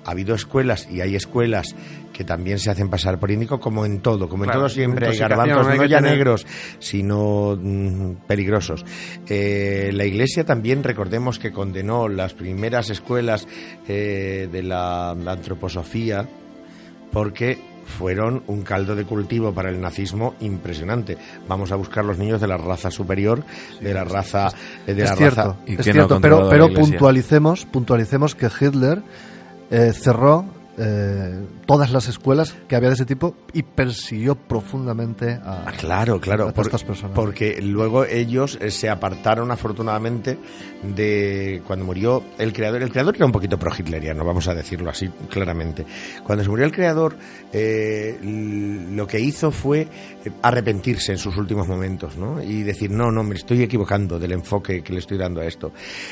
ha 0.07 0.11
habido 0.11 0.33
escuelas 0.35 0.87
y 0.89 1.01
hay 1.01 1.15
escuelas 1.15 1.75
que 2.13 2.23
también 2.23 2.59
se 2.59 2.71
hacen 2.71 2.89
pasar 2.89 3.19
por 3.19 3.29
índico, 3.29 3.59
como 3.59 3.85
en 3.85 3.99
todo, 3.99 4.29
como 4.29 4.45
en 4.45 4.51
todo 4.51 4.69
siempre 4.69 5.09
hay 5.09 5.17
garbanzos 5.17 5.67
no 5.67 5.85
ya 5.85 5.99
negros, 5.99 6.47
sino 6.79 7.57
mm, 7.61 8.25
peligrosos. 8.25 8.85
Eh, 9.27 9.91
la 9.93 10.05
Iglesia 10.05 10.45
también, 10.45 10.81
recordemos 10.81 11.39
que 11.39 11.51
condenó 11.51 12.07
las 12.07 12.33
primeras 12.33 12.89
escuelas 12.89 13.47
eh, 13.87 14.47
de 14.49 14.63
la, 14.63 15.09
antroposofía 15.11 16.25
porque 17.11 17.59
fueron 17.85 18.43
un 18.47 18.61
caldo 18.63 18.95
de 18.95 19.03
cultivo 19.03 19.53
para 19.53 19.69
el 19.69 19.81
nazismo 19.81 20.35
impresionante. 20.39 21.17
Vamos 21.49 21.73
a 21.73 21.75
buscar 21.75 22.05
los 22.05 22.17
niños 22.17 22.39
de 22.39 22.47
la 22.47 22.57
raza 22.57 22.89
superior, 22.89 23.43
de 23.81 23.93
la 23.93 24.05
raza 24.05 24.49
de 24.85 24.95
la 24.95 25.03
es 25.03 25.17
cierto, 25.17 25.57
es 25.65 25.83
cierto, 25.83 26.19
pero 26.21 26.49
pero 26.49 26.73
puntualicemos, 26.73 27.65
puntualicemos 27.65 28.35
que 28.35 28.47
Hitler 28.47 29.03
eh, 29.69 29.93
cerró 29.93 30.45
eh, 30.79 31.43
todas 31.65 31.91
las 31.91 32.07
escuelas 32.07 32.55
que 32.67 32.75
había 32.75 32.89
de 32.89 32.93
ese 32.93 33.05
tipo 33.05 33.35
y 33.51 33.63
persiguió 33.63 34.35
profundamente 34.35 35.31
a, 35.33 35.63
ah, 35.65 35.73
claro, 35.75 36.21
claro, 36.21 36.49
estas 36.55 36.83
personas. 36.83 37.15
Porque 37.15 37.59
luego 37.63 38.05
ellos 38.05 38.59
eh, 38.61 38.69
se 38.69 38.87
apartaron 38.87 39.49
afortunadamente 39.49 40.37
de 40.83 41.63
cuando 41.65 41.83
murió 41.83 42.23
el 42.37 42.53
creador. 42.53 42.83
El 42.83 42.91
creador 42.91 43.15
era 43.15 43.25
un 43.25 43.31
poquito 43.31 43.57
pro-hitleriano, 43.57 44.23
vamos 44.23 44.47
a 44.47 44.53
decirlo 44.53 44.91
así 44.91 45.09
claramente. 45.29 45.83
Cuando 46.23 46.43
se 46.43 46.49
murió 46.51 46.65
el 46.65 46.71
creador, 46.71 47.17
eh, 47.51 48.19
lo 48.21 49.07
que 49.07 49.19
hizo 49.19 49.49
fue 49.49 49.87
arrepentirse 50.43 51.11
en 51.11 51.17
sus 51.17 51.37
últimos 51.37 51.67
momentos 51.67 52.17
¿no? 52.17 52.41
y 52.43 52.61
decir, 52.61 52.91
no, 52.91 53.11
no, 53.11 53.23
me 53.23 53.33
estoy 53.33 53.63
equivocando 53.63 54.19
del 54.19 54.33
enfoque 54.33 54.83
que 54.83 54.93
le 54.93 54.99
estoy 54.99 55.17
dando 55.17 55.41
a 55.41 55.45
esto. 55.45 55.71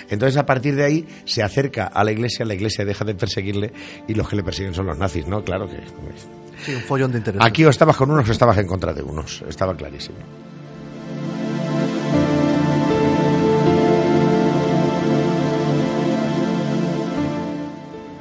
Entonces, 0.09 0.37
a 0.37 0.45
partir 0.45 0.75
de 0.75 0.85
ahí, 0.85 1.07
se 1.25 1.43
acerca 1.43 1.85
a 1.85 2.03
la 2.03 2.11
iglesia, 2.11 2.45
la 2.45 2.55
iglesia 2.55 2.83
deja 2.83 3.05
de 3.05 3.13
perseguirle 3.13 3.71
y 4.07 4.15
los 4.15 4.27
que 4.27 4.35
le 4.35 4.43
persiguen 4.43 4.54
siguen 4.55 4.73
son 4.73 4.87
los 4.87 4.97
nazis, 4.97 5.27
¿no? 5.27 5.43
Claro 5.43 5.67
que... 5.67 5.77
Sí, 6.57 6.73
un 6.73 6.81
follón 6.81 7.11
de 7.11 7.19
interés. 7.19 7.41
Aquí 7.43 7.65
o 7.65 7.69
estabas 7.69 7.97
con 7.97 8.09
unos 8.09 8.27
o 8.27 8.31
estabas 8.31 8.57
en 8.57 8.67
contra 8.67 8.93
de 8.93 9.03
unos, 9.03 9.43
estaba 9.47 9.75
clarísimo. 9.75 10.17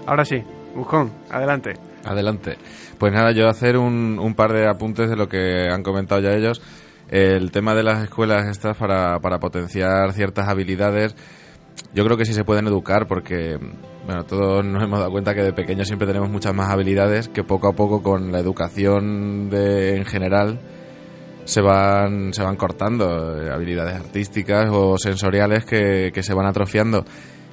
Ahora 0.06 0.24
sí, 0.24 0.44
Buscón, 0.74 1.12
adelante. 1.30 1.74
Adelante. 2.04 2.58
Pues 2.98 3.12
nada, 3.12 3.30
yo 3.30 3.48
hacer 3.48 3.78
un, 3.78 4.18
un, 4.18 4.34
par 4.34 4.52
de 4.52 4.68
apuntes 4.68 5.08
de 5.08 5.16
lo 5.16 5.28
que 5.28 5.68
han 5.70 5.82
comentado 5.82 6.20
ya 6.20 6.34
ellos. 6.34 6.60
El 7.08 7.52
tema 7.52 7.74
de 7.74 7.84
las 7.84 8.02
escuelas 8.02 8.46
estas 8.46 8.76
para, 8.76 9.20
para 9.20 9.38
potenciar 9.38 10.12
ciertas 10.12 10.48
habilidades 10.48 11.14
yo 11.94 12.04
creo 12.04 12.16
que 12.16 12.24
sí 12.24 12.32
se 12.34 12.44
pueden 12.44 12.66
educar 12.66 13.06
porque, 13.06 13.58
bueno, 14.06 14.24
todos 14.24 14.64
nos 14.64 14.82
hemos 14.82 14.98
dado 14.98 15.10
cuenta 15.10 15.34
que 15.34 15.42
de 15.42 15.52
pequeños 15.52 15.86
siempre 15.86 16.06
tenemos 16.06 16.30
muchas 16.30 16.54
más 16.54 16.70
habilidades 16.70 17.28
que 17.28 17.44
poco 17.44 17.68
a 17.68 17.72
poco 17.72 18.02
con 18.02 18.32
la 18.32 18.40
educación 18.40 19.48
de, 19.50 19.96
en 19.96 20.04
general 20.04 20.60
se 21.44 21.60
van, 21.60 22.32
se 22.32 22.42
van 22.42 22.56
cortando, 22.56 23.40
eh, 23.40 23.50
habilidades 23.50 23.96
artísticas 23.96 24.70
o 24.72 24.96
sensoriales 24.98 25.64
que, 25.64 26.10
que 26.12 26.22
se 26.22 26.34
van 26.34 26.46
atrofiando. 26.46 27.04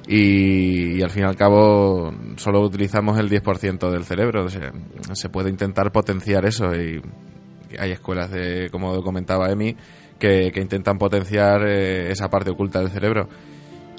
Y, 0.08 1.00
al 1.00 1.10
fin 1.10 1.22
y 1.22 1.26
al 1.26 1.36
cabo 1.36 2.12
solo 2.36 2.60
utilizamos 2.60 3.18
el 3.18 3.30
10% 3.30 3.90
del 3.90 4.04
cerebro. 4.04 4.48
Se 4.48 5.28
puede 5.28 5.50
intentar 5.50 5.92
potenciar 5.92 6.44
eso 6.44 6.74
y 6.74 7.00
hay 7.78 7.92
escuelas 7.92 8.30
de, 8.30 8.68
como 8.70 9.00
comentaba 9.02 9.50
Emi, 9.50 9.76
que, 10.18 10.50
que 10.52 10.60
intentan 10.60 10.98
potenciar 10.98 11.66
eh, 11.66 12.10
esa 12.10 12.28
parte 12.28 12.50
oculta 12.50 12.80
del 12.80 12.90
cerebro. 12.90 13.28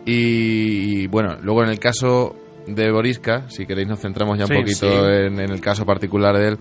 Y, 0.05 1.03
y, 1.03 1.07
bueno, 1.07 1.37
luego 1.41 1.63
en 1.63 1.69
el 1.69 1.79
caso 1.79 2.35
de 2.67 2.91
Boriska, 2.91 3.49
si 3.49 3.65
queréis 3.65 3.87
nos 3.87 3.99
centramos 3.99 4.37
ya 4.37 4.45
un 4.45 4.49
Sí, 4.49 4.55
poquito 4.55 4.89
sí. 4.89 4.95
En, 4.95 5.39
en 5.39 5.51
el 5.51 5.61
caso 5.61 5.85
particular 5.85 6.37
de 6.37 6.49
él, 6.49 6.57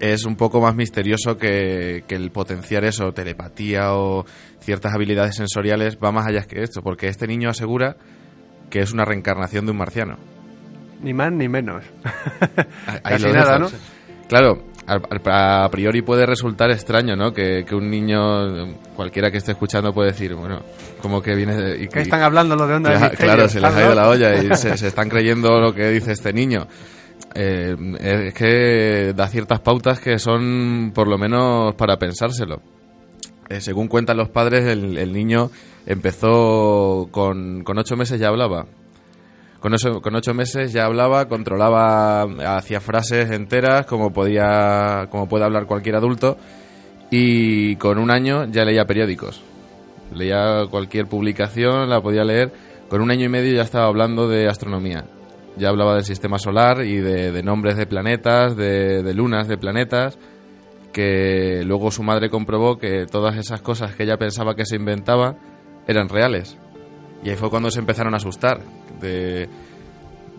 es 0.00 0.24
un 0.24 0.34
poco 0.34 0.60
más 0.60 0.74
misterioso 0.74 1.36
que, 1.36 2.02
que 2.08 2.16
el 2.16 2.30
potenciar 2.32 2.84
eso, 2.84 3.12
telepatía 3.12 3.94
o 3.94 4.24
ciertas 4.58 4.92
habilidades 4.94 5.36
sensoriales, 5.36 5.96
va 6.02 6.10
más 6.10 6.26
allá 6.26 6.42
que 6.42 6.62
esto, 6.62 6.82
porque 6.82 7.06
este 7.06 7.26
niño 7.28 7.50
asegura 7.50 7.96
que 8.70 8.80
es 8.80 8.92
una 8.92 9.04
reencarnación 9.04 9.64
de 9.66 9.70
un 9.70 9.78
marciano. 9.78 10.16
Ni 11.02 11.12
más 11.12 11.30
ni 11.32 11.48
menos. 11.48 11.84
Ahí 12.86 13.00
Casi 13.04 13.26
nada. 13.26 13.58
¿no? 13.58 13.68
Claro, 14.28 14.64
a 14.94 15.68
priori 15.70 16.02
puede 16.02 16.26
resultar 16.26 16.70
extraño, 16.70 17.16
¿no? 17.16 17.32
Que, 17.32 17.64
que 17.66 17.74
un 17.74 17.90
niño, 17.90 18.74
cualquiera 18.96 19.30
que 19.30 19.38
esté 19.38 19.52
escuchando 19.52 19.92
puede 19.92 20.10
decir, 20.10 20.34
bueno, 20.34 20.60
como 21.00 21.20
que 21.22 21.34
viene 21.34 21.56
de... 21.56 21.84
y- 21.84 21.88
¿Qué 21.88 22.00
están 22.00 22.22
hablando 22.22 22.56
los 22.56 22.68
de 22.68 22.74
Onda? 22.74 23.10
Claro, 23.10 23.48
se 23.48 23.60
les 23.60 23.64
ha 23.64 23.68
¿Están 23.70 23.84
ido 23.86 23.94
la 23.94 24.08
olla 24.08 24.34
y 24.42 24.56
se, 24.56 24.76
se 24.76 24.88
están 24.88 25.08
creyendo 25.08 25.60
lo 25.60 25.74
que 25.74 25.88
dice 25.90 26.12
este 26.12 26.32
niño. 26.32 26.66
Eh, 27.34 27.76
es 28.00 28.34
que 28.34 29.12
da 29.16 29.26
ciertas 29.28 29.60
pautas 29.60 29.98
que 30.00 30.18
son 30.18 30.92
por 30.94 31.08
lo 31.08 31.16
menos 31.16 31.74
para 31.76 31.96
pensárselo. 31.98 32.60
Eh, 33.48 33.60
según 33.60 33.88
cuentan 33.88 34.16
los 34.18 34.28
padres, 34.28 34.64
el, 34.66 34.98
el 34.98 35.12
niño 35.12 35.50
empezó 35.86 37.08
con, 37.10 37.62
con 37.64 37.78
ocho 37.78 37.96
meses 37.96 38.20
ya 38.20 38.28
hablaba. 38.28 38.66
Con 39.62 39.74
ocho, 39.74 40.00
con 40.00 40.16
ocho 40.16 40.34
meses 40.34 40.72
ya 40.72 40.86
hablaba, 40.86 41.28
controlaba, 41.28 42.22
hacía 42.56 42.80
frases 42.80 43.30
enteras 43.30 43.86
como 43.86 44.12
podía, 44.12 45.06
como 45.08 45.28
puede 45.28 45.44
hablar 45.44 45.66
cualquier 45.66 45.94
adulto, 45.94 46.36
y 47.12 47.76
con 47.76 47.98
un 47.98 48.10
año 48.10 48.46
ya 48.46 48.64
leía 48.64 48.86
periódicos. 48.86 49.40
Leía 50.12 50.66
cualquier 50.68 51.06
publicación, 51.06 51.88
la 51.88 52.00
podía 52.00 52.24
leer. 52.24 52.52
Con 52.88 53.02
un 53.02 53.12
año 53.12 53.26
y 53.26 53.28
medio 53.28 53.54
ya 53.54 53.62
estaba 53.62 53.86
hablando 53.86 54.28
de 54.28 54.48
astronomía. 54.48 55.04
Ya 55.56 55.68
hablaba 55.68 55.94
del 55.94 56.04
sistema 56.04 56.40
solar 56.40 56.84
y 56.84 56.96
de, 56.96 57.30
de 57.30 57.42
nombres 57.44 57.76
de 57.76 57.86
planetas, 57.86 58.56
de, 58.56 59.04
de 59.04 59.14
lunas 59.14 59.46
de 59.46 59.58
planetas, 59.58 60.18
que 60.92 61.62
luego 61.64 61.92
su 61.92 62.02
madre 62.02 62.30
comprobó 62.30 62.78
que 62.78 63.06
todas 63.06 63.36
esas 63.36 63.62
cosas 63.62 63.94
que 63.94 64.02
ella 64.02 64.16
pensaba 64.16 64.56
que 64.56 64.66
se 64.66 64.74
inventaba 64.74 65.36
eran 65.86 66.08
reales. 66.08 66.58
Y 67.22 67.30
ahí 67.30 67.36
fue 67.36 67.48
cuando 67.48 67.70
se 67.70 67.78
empezaron 67.78 68.14
a 68.14 68.16
asustar, 68.16 68.60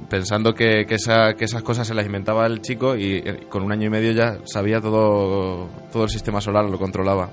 pensando 0.10 0.53
que, 0.53 0.86
que, 0.86 0.96
esa- 0.96 1.34
que 1.36 1.46
esas 1.46 1.62
cosas 1.63 1.88
se 1.88 1.93
las 1.93 2.05
inventaba 2.05 2.46
el 2.46 2.62
chico 2.62 2.96
y 2.96 3.17
eh, 3.17 3.48
con 3.50 3.63
un 3.63 3.72
año 3.72 3.88
y 3.88 3.89
medio 3.89 4.12
ya 4.12 4.38
sabía 4.46 4.82
todo, 4.82 5.67
todo 5.91 6.03
el 6.05 6.10
sistema 6.10 6.41
solar, 6.41 6.65
lo 6.65 6.77
controlaba. 6.77 7.29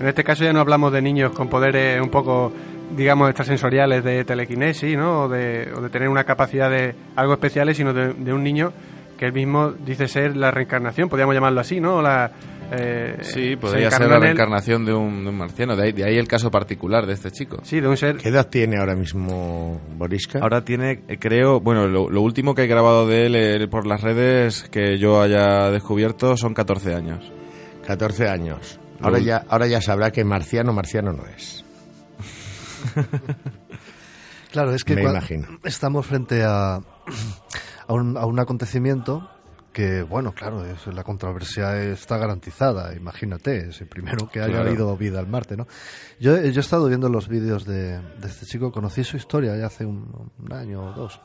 En 0.00 0.08
este 0.08 0.24
caso 0.24 0.44
ya 0.44 0.52
no 0.52 0.60
hablamos 0.60 0.92
de 0.92 1.00
niños 1.00 1.32
con 1.32 1.48
poderes 1.48 2.00
un 2.00 2.10
poco, 2.10 2.52
digamos, 2.96 3.28
extrasensoriales 3.30 4.02
de 4.04 4.24
telequinesis, 4.24 4.96
¿no? 4.96 5.22
O 5.24 5.28
de, 5.28 5.70
o 5.76 5.80
de 5.80 5.88
tener 5.90 6.08
una 6.08 6.24
capacidad 6.24 6.70
de 6.70 6.94
algo 7.16 7.32
especiales, 7.34 7.76
sino 7.76 7.92
de, 7.92 8.12
de 8.14 8.32
un 8.32 8.42
niño 8.42 8.72
que 9.18 9.26
él 9.26 9.32
mismo 9.32 9.70
dice 9.70 10.08
ser 10.08 10.36
la 10.36 10.50
reencarnación, 10.50 11.08
podríamos 11.08 11.34
llamarlo 11.34 11.60
así, 11.60 11.80
¿no? 11.80 12.02
La, 12.02 12.32
eh, 12.72 13.18
Sí, 13.20 13.50
se 13.50 13.56
podría 13.56 13.90
ser 13.90 14.00
la 14.00 14.06
en 14.06 14.12
él. 14.14 14.20
reencarnación 14.22 14.84
de 14.84 14.92
un, 14.92 15.22
de 15.22 15.30
un 15.30 15.36
marciano. 15.38 15.76
De 15.76 15.84
ahí, 15.84 15.92
de 15.92 16.04
ahí 16.04 16.16
el 16.18 16.26
caso 16.26 16.50
particular 16.50 17.06
de 17.06 17.12
este 17.12 17.30
chico. 17.30 17.58
Sí, 17.62 17.78
de 17.80 17.86
un 17.86 17.96
ser. 17.96 18.16
¿Qué 18.16 18.30
edad 18.30 18.48
tiene 18.48 18.78
ahora 18.78 18.96
mismo 18.96 19.80
Boriska? 19.96 20.40
Ahora 20.40 20.64
tiene, 20.64 21.02
creo, 21.20 21.60
bueno, 21.60 21.86
lo, 21.86 22.10
lo 22.10 22.22
último 22.22 22.54
que 22.56 22.64
he 22.64 22.66
grabado 22.66 23.06
de 23.06 23.26
él 23.26 23.36
eh, 23.36 23.68
por 23.68 23.86
las 23.86 24.00
redes 24.02 24.64
que 24.70 24.98
yo 24.98 25.20
haya 25.22 25.70
descubierto 25.70 26.36
son 26.36 26.52
14 26.54 26.94
años. 26.94 27.30
14 27.86 28.28
años. 28.28 28.80
Ahora 29.00 29.18
ya, 29.20 29.44
ahora 29.48 29.66
ya 29.68 29.80
sabrá 29.80 30.10
que 30.10 30.24
marciano, 30.24 30.72
marciano 30.72 31.12
no 31.12 31.24
es. 31.36 31.63
Claro, 34.52 34.72
es 34.72 34.84
que 34.84 34.94
Me 34.94 35.02
imagino. 35.02 35.48
estamos 35.64 36.06
frente 36.06 36.44
a, 36.44 36.76
a, 36.76 37.92
un, 37.92 38.16
a 38.16 38.24
un 38.24 38.38
acontecimiento 38.38 39.28
que, 39.72 40.02
bueno, 40.02 40.32
claro, 40.32 40.64
es, 40.64 40.86
la 40.86 41.02
controversia 41.02 41.76
está 41.82 42.18
garantizada, 42.18 42.94
imagínate, 42.94 43.70
es 43.70 43.80
el 43.80 43.88
primero 43.88 44.28
que 44.30 44.38
haya 44.40 44.52
Claro. 44.52 44.68
habido 44.68 44.96
vida 44.96 45.18
al 45.18 45.26
Marte, 45.26 45.56
¿no? 45.56 45.66
Yo, 46.20 46.36
yo 46.40 46.60
he 46.60 46.60
estado 46.60 46.86
viendo 46.86 47.08
los 47.08 47.26
vídeos 47.26 47.64
de, 47.64 47.98
de 47.98 48.28
este 48.28 48.46
chico, 48.46 48.70
conocí 48.70 49.02
su 49.02 49.16
historia 49.16 49.56
ya 49.56 49.66
hace 49.66 49.84
un, 49.84 50.30
un 50.38 50.52
año 50.52 50.84
o 50.84 50.92
dos, 50.92 51.20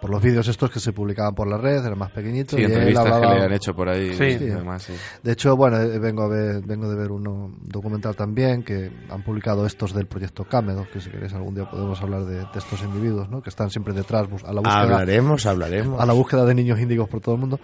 por 0.00 0.10
los 0.10 0.22
vídeos 0.22 0.46
estos 0.48 0.70
que 0.70 0.78
se 0.80 0.92
publicaban 0.92 1.34
por 1.34 1.48
la 1.48 1.58
red, 1.58 1.84
era 1.84 1.94
más 1.94 2.10
pequeñito. 2.12 2.56
Sí, 2.56 2.62
y 2.62 2.64
él 2.66 2.72
entrevistas 2.72 3.04
que 3.20 3.26
le 3.26 3.42
han 3.44 3.52
hecho 3.52 3.74
por 3.74 3.88
ahí. 3.88 4.14
Sí. 4.14 4.24
y 4.24 4.36
demás, 4.48 4.82
sí. 4.84 4.92
de 5.22 5.32
hecho, 5.32 5.56
bueno, 5.56 5.76
eh, 5.78 5.98
vengo 5.98 6.22
a 6.22 6.28
ver, 6.28 6.60
vengo 6.64 6.88
de 6.88 6.96
ver 6.96 7.10
uno 7.10 7.52
documental 7.62 8.14
también 8.14 8.62
que 8.62 8.90
han 9.10 9.22
publicado 9.22 9.66
estos 9.66 9.92
del 9.94 10.06
proyecto 10.06 10.44
Cámedo, 10.44 10.86
que 10.92 11.00
si 11.00 11.10
queréis 11.10 11.34
algún 11.34 11.54
día 11.54 11.68
podemos 11.68 12.00
hablar 12.02 12.24
de, 12.24 12.36
de 12.36 12.46
estos 12.58 12.82
individuos, 12.82 13.28
¿no? 13.28 13.42
Que 13.42 13.50
están 13.50 13.70
siempre 13.70 13.92
detrás 13.92 14.28
bus- 14.28 14.44
a 14.44 14.52
la 14.52 14.60
búsqueda 14.60 14.80
Hablaremos, 14.82 15.46
hablaremos. 15.46 16.00
a 16.00 16.06
la 16.06 16.12
búsqueda 16.12 16.44
de 16.44 16.54
niños 16.54 16.78
índigos 16.80 17.08
por 17.08 17.20
todo 17.20 17.34
el 17.34 17.40
mundo. 17.40 17.58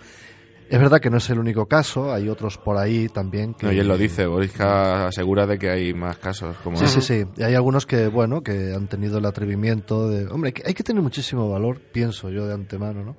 Es 0.68 0.81
verdad 0.81 1.00
que 1.00 1.11
no 1.11 1.18
es 1.18 1.29
el 1.31 1.38
único 1.38 1.66
caso, 1.66 2.12
hay 2.12 2.29
otros 2.29 2.57
por 2.59 2.77
ahí 2.79 3.09
también 3.09 3.55
que 3.55 3.66
No, 3.66 3.72
y 3.72 3.79
él 3.79 3.87
lo 3.87 3.98
dice, 3.98 4.27
Boriska 4.27 5.07
asegura 5.09 5.46
de 5.46 5.59
que 5.59 5.70
hay 5.70 5.92
más 5.94 6.16
casos. 6.16 6.57
Como 6.64 6.77
Sí, 6.79 6.87
sí, 6.88 7.00
sí. 7.00 7.24
Y 7.37 7.42
hay 7.42 7.55
algunos 7.55 7.87
que, 7.87 8.09
bueno, 8.09 8.42
que 8.42 8.72
han 8.74 8.88
tenido 8.88 9.18
el 9.18 9.27
atrevimiento 9.27 10.09
de... 10.09 10.27
Hombre, 10.27 10.48
hay 10.48 10.53
que- 10.53 10.62
hay 10.66 10.74
que 10.74 10.83
tener 10.83 11.03
muchísimo 11.03 11.50
valor, 11.50 11.81
pienso 11.92 12.31
yo 12.31 12.46
de 12.46 12.55
antemano, 12.55 13.05
¿no? 13.05 13.16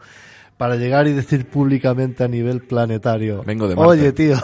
Para 0.57 0.77
llegar 0.77 1.05
y 1.07 1.11
decir 1.11 1.45
públicamente 1.47 2.23
a 2.23 2.29
nivel 2.29 2.61
planetario, 2.61 3.43
Vengo 3.43 3.67
de 3.67 3.75
Marte. 3.75 3.89
oye, 3.89 4.11
tíos, 4.13 4.41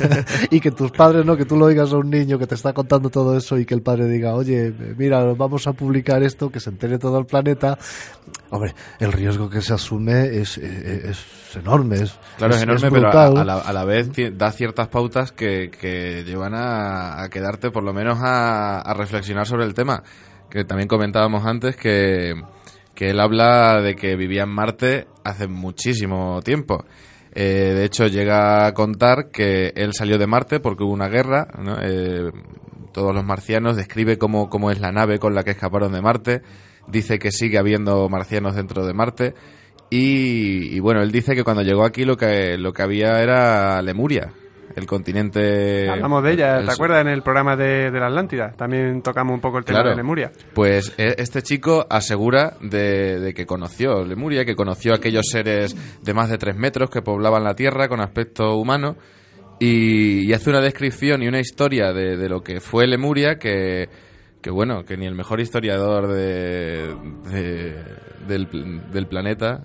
y 0.50 0.58
que 0.58 0.70
tus 0.70 0.90
padres, 0.90 1.26
¿no? 1.26 1.36
Que 1.36 1.44
tú 1.44 1.54
lo 1.56 1.66
oigas 1.66 1.92
a 1.92 1.98
un 1.98 2.08
niño 2.08 2.38
que 2.38 2.46
te 2.46 2.54
está 2.54 2.72
contando 2.72 3.10
todo 3.10 3.36
eso 3.36 3.58
y 3.58 3.66
que 3.66 3.74
el 3.74 3.82
padre 3.82 4.06
diga, 4.06 4.34
oye, 4.34 4.72
mira, 4.96 5.22
vamos 5.34 5.66
a 5.66 5.74
publicar 5.74 6.22
esto, 6.22 6.50
que 6.50 6.60
se 6.60 6.70
entere 6.70 6.98
todo 6.98 7.18
el 7.18 7.26
planeta. 7.26 7.78
Hombre, 8.48 8.74
el 9.00 9.12
riesgo 9.12 9.50
que 9.50 9.60
se 9.60 9.74
asume 9.74 10.28
es, 10.38 10.56
es, 10.56 11.04
es 11.50 11.56
enorme. 11.56 11.96
Es, 11.96 12.18
Claro, 12.38 12.54
es, 12.54 12.62
enorme, 12.62 12.90
pero 12.90 13.10
a, 13.10 13.44
la, 13.44 13.58
a 13.58 13.72
la 13.74 13.84
vez 13.84 14.10
da 14.32 14.52
ciertas 14.52 14.88
pautas 14.88 15.30
que, 15.30 15.70
que 15.70 16.24
llevan 16.24 16.54
a, 16.54 17.22
a 17.22 17.28
quedarte, 17.28 17.70
por 17.70 17.82
lo 17.82 17.92
menos, 17.92 18.18
a, 18.22 18.80
a 18.80 18.94
reflexionar 18.94 19.46
sobre 19.46 19.66
el 19.66 19.74
tema. 19.74 20.02
Que 20.48 20.64
también 20.64 20.88
comentábamos 20.88 21.44
antes 21.44 21.76
que, 21.76 22.34
que 23.00 23.08
él 23.08 23.18
habla 23.18 23.80
de 23.80 23.96
que 23.96 24.14
vivía 24.14 24.42
en 24.42 24.50
Marte 24.50 25.06
hace 25.24 25.48
muchísimo 25.48 26.42
tiempo. 26.42 26.84
Eh, 27.32 27.72
de 27.74 27.84
hecho, 27.86 28.08
llega 28.08 28.66
a 28.66 28.74
contar 28.74 29.30
que 29.30 29.72
él 29.74 29.94
salió 29.94 30.18
de 30.18 30.26
Marte 30.26 30.60
porque 30.60 30.84
hubo 30.84 30.92
una 30.92 31.08
guerra. 31.08 31.48
Eh, 31.80 32.30
todos 32.92 33.14
los 33.14 33.24
marcianos 33.24 33.74
describe 33.78 34.18
cómo, 34.18 34.50
cómo 34.50 34.70
es 34.70 34.80
la 34.80 34.92
nave 34.92 35.18
con 35.18 35.34
la 35.34 35.44
que 35.44 35.52
escaparon 35.52 35.92
de 35.92 36.02
Marte. 36.02 36.42
Dice 36.88 37.18
que 37.18 37.32
sigue 37.32 37.56
habiendo 37.56 38.06
marcianos 38.10 38.54
dentro 38.54 38.84
de 38.84 38.92
Marte. 38.92 39.32
Y, 39.88 40.76
y 40.76 40.78
bueno, 40.80 41.00
él 41.00 41.10
dice 41.10 41.34
que 41.34 41.42
cuando 41.42 41.62
llegó 41.62 41.86
aquí 41.86 42.04
lo 42.04 42.18
que, 42.18 42.58
lo 42.58 42.74
que 42.74 42.82
había 42.82 43.22
era 43.22 43.80
Lemuria, 43.80 44.30
el 44.76 44.86
continente... 44.86 45.88
Hablamos 45.88 46.22
de 46.22 46.32
ella, 46.32 46.58
el- 46.58 46.66
¿te 46.66 46.72
acuerdas? 46.72 47.00
En 47.02 47.08
el 47.08 47.22
programa 47.22 47.56
de, 47.56 47.90
de 47.90 48.00
la 48.00 48.06
Atlántida. 48.06 48.52
También 48.56 49.02
tocamos 49.02 49.34
un 49.34 49.40
poco 49.40 49.58
el 49.58 49.64
tema 49.64 49.78
Claro. 49.80 49.90
de 49.90 49.96
Lemuria. 49.96 50.30
Pues 50.54 50.94
e- 50.98 51.14
este 51.18 51.42
chico 51.42 51.86
asegura 51.88 52.54
de, 52.60 53.18
de 53.20 53.34
que 53.34 53.46
conoció 53.46 54.04
Lemuria, 54.04 54.44
que 54.44 54.54
conoció 54.56 54.94
aquellos 54.94 55.26
seres 55.30 55.76
de 56.02 56.14
más 56.14 56.30
de 56.30 56.38
tres 56.38 56.56
metros 56.56 56.90
que 56.90 57.02
poblaban 57.02 57.44
la 57.44 57.54
Tierra 57.54 57.88
con 57.88 58.00
aspecto 58.00 58.56
humano 58.56 58.96
y, 59.58 60.28
y 60.28 60.32
hace 60.32 60.50
una 60.50 60.60
descripción 60.60 61.22
y 61.22 61.28
una 61.28 61.40
historia 61.40 61.92
de, 61.92 62.16
de 62.16 62.28
lo 62.28 62.42
que 62.42 62.60
fue 62.60 62.86
Lemuria 62.86 63.36
que, 63.38 63.88
que 64.40 64.50
bueno, 64.50 64.84
que 64.84 64.96
ni 64.96 65.06
el 65.06 65.14
mejor 65.14 65.40
historiador 65.40 66.08
de, 66.08 66.94
de- 67.30 67.84
del, 68.26 68.90
del 68.90 69.06
planeta 69.06 69.62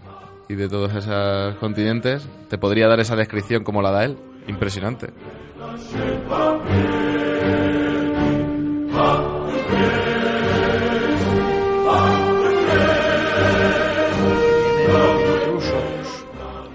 y 0.50 0.56
de 0.56 0.68
todos 0.68 0.94
esos 0.94 1.56
continentes 1.56 2.28
te 2.50 2.58
podría 2.58 2.88
dar 2.88 3.00
esa 3.00 3.16
descripción 3.16 3.64
como 3.64 3.82
la 3.82 3.92
da 3.92 4.04
él. 4.06 4.18
Impresionante. 4.48 5.08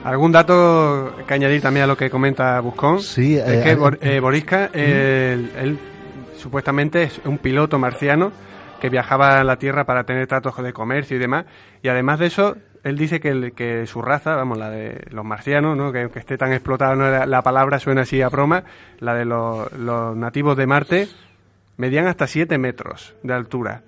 ¿Algún 0.04 0.32
dato 0.32 1.14
que 1.26 1.34
añadir 1.34 1.60
también 1.60 1.84
a 1.84 1.86
lo 1.86 1.96
que 1.96 2.08
comenta 2.08 2.58
Buscón? 2.60 3.00
Sí, 3.00 3.36
es 3.36 3.46
eh, 3.46 3.60
que 3.62 3.76
Bor- 3.76 3.98
eh, 4.00 4.18
Borisca, 4.18 4.70
él, 4.72 5.50
él 5.58 5.78
supuestamente 6.38 7.02
es 7.02 7.20
un 7.26 7.36
piloto 7.38 7.78
marciano 7.78 8.32
que 8.80 8.88
viajaba 8.88 9.40
a 9.40 9.44
la 9.44 9.56
Tierra 9.56 9.84
para 9.84 10.04
tener 10.04 10.26
tratos 10.26 10.56
de 10.62 10.72
comercio 10.72 11.16
y 11.16 11.20
demás. 11.20 11.44
Y 11.82 11.88
además 11.88 12.18
de 12.18 12.26
eso, 12.26 12.56
él 12.84 12.96
dice 12.96 13.20
que, 13.20 13.28
el- 13.28 13.52
que 13.52 13.86
su 13.86 14.00
raza, 14.02 14.36
vamos, 14.36 14.56
la 14.58 14.70
de 14.70 15.06
los 15.10 15.24
marcianos, 15.24 15.76
¿no? 15.76 15.92
que, 15.92 16.08
que 16.10 16.18
esté 16.18 16.36
tan 16.38 16.52
explotada, 16.52 16.94
no 16.96 17.10
la, 17.10 17.26
la 17.26 17.42
palabra 17.42 17.78
suena 17.78 18.02
así 18.02 18.22
a 18.22 18.28
broma, 18.28 18.64
la 19.00 19.14
de 19.14 19.24
los, 19.24 19.72
los 19.72 20.16
nativos 20.16 20.56
de 20.56 20.66
Marte, 20.66 21.08
medían 21.76 22.06
hasta 22.06 22.26
7 22.26 22.56
metros 22.58 23.14
de 23.22 23.34
altura. 23.34 23.82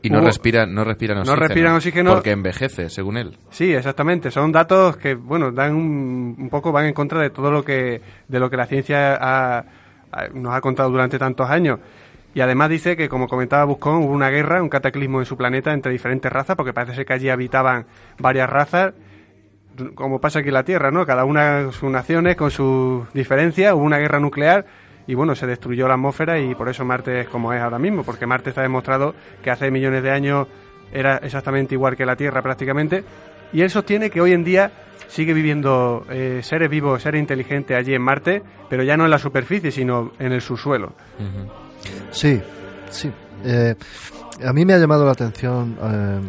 Y 0.00 0.10
no 0.10 0.20
respiran, 0.20 0.72
no 0.72 0.84
respiran 0.84 1.16
No 1.16 1.22
oxígeno. 1.22 1.40
respiran 1.48 1.74
oxígeno. 1.74 2.14
Porque 2.14 2.30
envejece, 2.30 2.88
según 2.88 3.16
él. 3.16 3.36
Sí, 3.50 3.74
exactamente. 3.74 4.30
Son 4.30 4.52
datos 4.52 4.96
que, 4.96 5.14
bueno, 5.16 5.50
dan 5.50 5.74
un, 5.74 6.36
un 6.38 6.48
poco, 6.50 6.70
van 6.70 6.86
en 6.86 6.94
contra 6.94 7.20
de 7.20 7.30
todo 7.30 7.50
lo 7.50 7.64
que, 7.64 8.00
de 8.28 8.38
lo 8.38 8.48
que 8.48 8.56
la 8.56 8.66
ciencia 8.66 9.16
ha- 9.16 9.58
ha- 10.12 10.28
nos 10.32 10.54
ha 10.54 10.60
contado 10.60 10.88
durante 10.90 11.18
tantos 11.18 11.50
años. 11.50 11.80
Y 12.34 12.40
además 12.40 12.68
dice 12.68 12.96
que, 12.96 13.08
como 13.08 13.26
comentaba 13.26 13.64
Buscón, 13.64 14.04
hubo 14.04 14.12
una 14.12 14.30
guerra, 14.30 14.62
un 14.62 14.68
cataclismo 14.68 15.20
en 15.20 15.26
su 15.26 15.36
planeta 15.36 15.72
entre 15.72 15.92
diferentes 15.92 16.30
razas, 16.30 16.56
porque 16.56 16.72
parece 16.72 16.94
ser 16.94 17.06
que 17.06 17.14
allí 17.14 17.30
habitaban 17.30 17.86
varias 18.18 18.48
razas, 18.48 18.94
como 19.94 20.20
pasa 20.20 20.40
aquí 20.40 20.48
en 20.48 20.54
la 20.54 20.64
Tierra, 20.64 20.90
¿no? 20.90 21.06
Cada 21.06 21.24
una 21.24 21.62
con 21.64 21.72
sus 21.72 21.90
naciones, 21.90 22.36
con 22.36 22.50
sus 22.50 23.12
diferencias, 23.12 23.72
hubo 23.74 23.82
una 23.82 23.98
guerra 23.98 24.20
nuclear 24.20 24.66
y 25.06 25.14
bueno, 25.14 25.34
se 25.34 25.46
destruyó 25.46 25.88
la 25.88 25.94
atmósfera 25.94 26.38
y 26.38 26.54
por 26.54 26.68
eso 26.68 26.84
Marte 26.84 27.20
es 27.20 27.28
como 27.28 27.52
es 27.52 27.62
ahora 27.62 27.78
mismo, 27.78 28.04
porque 28.04 28.26
Marte 28.26 28.50
está 28.50 28.62
demostrado 28.62 29.14
que 29.42 29.50
hace 29.50 29.70
millones 29.70 30.02
de 30.02 30.10
años 30.10 30.46
era 30.92 31.16
exactamente 31.18 31.74
igual 31.74 31.96
que 31.96 32.04
la 32.04 32.16
Tierra 32.16 32.42
prácticamente, 32.42 33.04
y 33.52 33.62
él 33.62 33.70
sostiene 33.70 34.10
que 34.10 34.20
hoy 34.20 34.32
en 34.32 34.44
día 34.44 34.70
sigue 35.06 35.32
viviendo 35.32 36.04
eh, 36.10 36.40
seres 36.42 36.68
vivos, 36.68 37.02
seres 37.02 37.20
inteligentes 37.20 37.76
allí 37.76 37.94
en 37.94 38.02
Marte, 38.02 38.42
pero 38.68 38.82
ya 38.82 38.96
no 38.96 39.04
en 39.04 39.10
la 39.10 39.18
superficie, 39.18 39.70
sino 39.70 40.12
en 40.18 40.32
el 40.32 40.42
subsuelo. 40.42 40.92
Sí, 42.10 42.40
sí. 42.90 43.10
Eh, 43.44 43.74
a 44.44 44.52
mí 44.52 44.64
me 44.64 44.74
ha 44.74 44.78
llamado 44.78 45.04
la 45.04 45.12
atención 45.12 45.76
eh, 45.80 46.20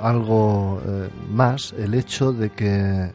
algo 0.00 0.80
eh, 0.86 1.08
más 1.28 1.74
el 1.76 1.94
hecho 1.94 2.32
de 2.32 2.50
que, 2.50 3.12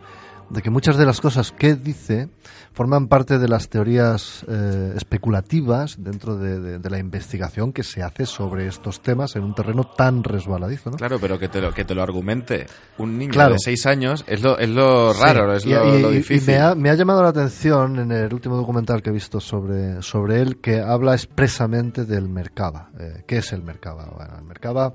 de 0.50 0.62
que 0.62 0.70
muchas 0.70 0.98
de 0.98 1.06
las 1.06 1.22
cosas 1.22 1.52
que 1.52 1.76
dice 1.76 2.30
forman 2.74 3.08
parte 3.08 3.38
de 3.40 3.48
las 3.48 3.70
teorías 3.70 4.44
eh, 4.50 4.94
especulativas 4.96 5.96
dentro 6.04 6.36
de, 6.38 6.60
de- 6.60 6.80
de 6.80 6.90
la 6.90 6.98
investigación 7.00 7.72
que 7.72 7.84
se 7.84 8.02
hace 8.04 8.26
sobre 8.26 8.68
estos 8.68 9.02
temas 9.02 9.36
en 9.36 9.44
un 9.44 9.54
terreno 9.56 9.84
tan 9.84 10.24
resbaladizo. 10.24 10.90
¿no? 10.92 10.98
Claro, 10.98 11.18
pero 11.20 11.38
que 11.40 11.48
te 11.50 11.62
lo, 11.62 11.72
que 11.74 11.86
te 11.86 11.96
lo 11.96 12.02
argumente 12.04 12.66
un 12.98 13.18
niño 13.18 13.32
Claro. 13.32 13.54
de 13.54 13.60
seis 13.60 13.86
años 13.86 14.26
es 14.28 14.42
lo, 14.42 14.58
es 14.58 14.70
lo 14.70 15.14
raro, 15.14 15.54
es 15.54 15.66
lo, 15.66 15.96
y, 15.98 16.02
lo 16.02 16.10
y- 16.12 16.14
y 16.14 16.18
difícil. 16.18 16.54
me, 16.56 16.60
ha, 16.60 16.76
me 16.76 16.90
ha 16.90 16.96
llamado 16.96 17.22
la 17.24 17.30
atención 17.30 18.00
en 18.00 18.12
el 18.12 18.34
último 18.34 18.56
documental 18.58 19.02
que 19.02 19.10
he 19.12 19.14
visto 19.14 19.40
sobre, 19.40 20.02
sobre 20.02 20.42
él 20.42 20.60
que 20.60 20.80
habla 20.82 21.14
expresamente 21.14 22.06
del 22.06 22.28
Merkaba. 22.28 22.90
Eh, 23.00 23.24
¿Qué 23.28 23.38
es 23.38 23.54
el 23.54 23.62
Merkaba? 23.64 24.06
Bueno, 24.16 24.36
el 24.38 24.44
Merkaba 24.46 24.94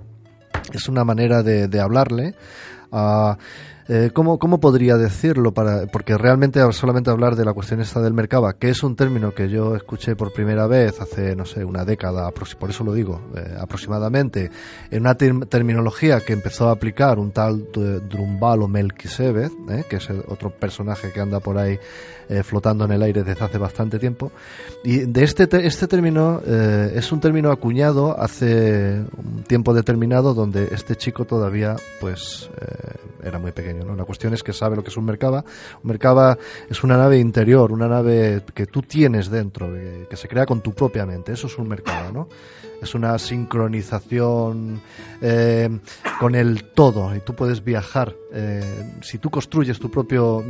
es 0.72 0.88
una 0.88 1.04
manera 1.04 1.42
de, 1.42 1.68
de 1.68 1.80
hablarle 1.80 2.34
a... 2.92 3.37
eh, 3.88 4.11
¿cómo, 4.12 4.38
¿Cómo 4.38 4.61
podría 4.61 4.96
decirlo? 4.96 5.53
Para, 5.53 5.87
porque 5.87 6.16
realmente 6.18 6.61
solamente 6.72 7.11
hablar 7.11 7.37
de 7.37 7.44
la 7.44 7.55
cuestión 7.55 7.81
esta 7.81 8.01
del 8.01 8.12
Merkaba, 8.12 8.53
que 8.55 8.68
es 8.70 8.83
un 8.83 8.96
término 8.96 9.33
que 9.35 9.48
yo 9.48 9.74
escuché 9.77 10.14
por 10.14 10.33
primera 10.33 10.66
vez 10.66 11.01
hace, 11.01 11.35
no 11.35 11.44
sé, 11.46 11.64
una 11.64 11.85
década, 11.85 12.31
por 12.31 12.70
eso 12.70 12.85
lo 12.85 12.92
digo, 12.92 13.20
eh, 13.35 13.57
aproximadamente, 13.59 14.51
en 14.90 15.01
una 15.01 15.16
term- 15.16 15.48
terminología 15.48 16.20
que 16.20 16.33
empezó 16.35 16.68
a 16.68 16.72
aplicar 16.72 17.18
un 17.18 17.31
tal 17.33 17.66
Drumbalo 17.72 18.68
Melquisedec, 18.68 19.53
eh, 19.70 19.85
que 19.88 19.96
es 19.96 20.09
otro 20.29 20.51
personaje 20.51 21.11
que 21.12 21.20
anda 21.20 21.40
por 21.40 21.57
ahí 21.57 21.79
eh, 22.31 22.42
flotando 22.42 22.85
en 22.85 22.92
el 22.92 23.03
aire 23.03 23.22
desde 23.22 23.42
hace 23.42 23.57
bastante 23.57 23.98
tiempo. 23.98 24.31
Y 24.85 24.98
de 25.07 25.24
este, 25.24 25.46
te- 25.46 25.66
este 25.66 25.87
término 25.88 26.42
eh, 26.44 26.92
es 26.94 27.11
un 27.11 27.20
término 27.20 27.51
acuñado 27.51 28.20
hace 28.20 29.01
un 29.16 29.44
tiempo 29.44 29.72
determinado 29.72 30.35
donde 30.35 30.68
este 30.72 30.94
chico 30.94 31.24
todavía 31.24 31.77
pues 32.03 32.51
era 33.22 33.38
muy 33.38 33.52
pequeño. 33.52 33.84
¿no? 33.84 33.94
La 33.94 34.04
cuestión 34.04 34.34
es 34.34 34.42
que 34.42 34.52
sabe 34.52 34.76
lo 34.76 34.82
que 34.82 34.90
es 34.90 34.96
un 34.96 35.04
Merkaba. 35.04 35.44
Un 35.82 35.88
Merkaba 35.88 36.38
es 36.68 36.82
una 36.84 36.96
nave 36.96 37.18
interior, 37.18 37.72
una 37.72 37.88
nave 37.88 38.42
que 38.54 38.66
tú 38.66 38.82
tienes 38.82 39.30
dentro, 39.30 39.72
que, 39.72 40.06
que 40.08 40.16
se 40.16 40.28
crea 40.28 40.46
con 40.46 40.60
tu 40.60 40.72
propia 40.72 41.06
mente. 41.06 41.32
Eso 41.32 41.46
es 41.46 41.58
un 41.58 41.68
Merkaba, 41.68 42.10
¿no? 42.12 42.28
Es 42.80 42.94
una 42.94 43.18
sincronización 43.18 44.80
eh, 45.20 45.68
con 46.20 46.34
el 46.34 46.64
todo 46.64 47.14
y 47.14 47.20
tú 47.20 47.34
puedes 47.34 47.64
viajar. 47.64 48.14
Eh, 48.32 48.62
si 49.02 49.18
tú 49.18 49.30
construyes 49.30 49.78
tu 49.78 49.90
propio 49.90 50.42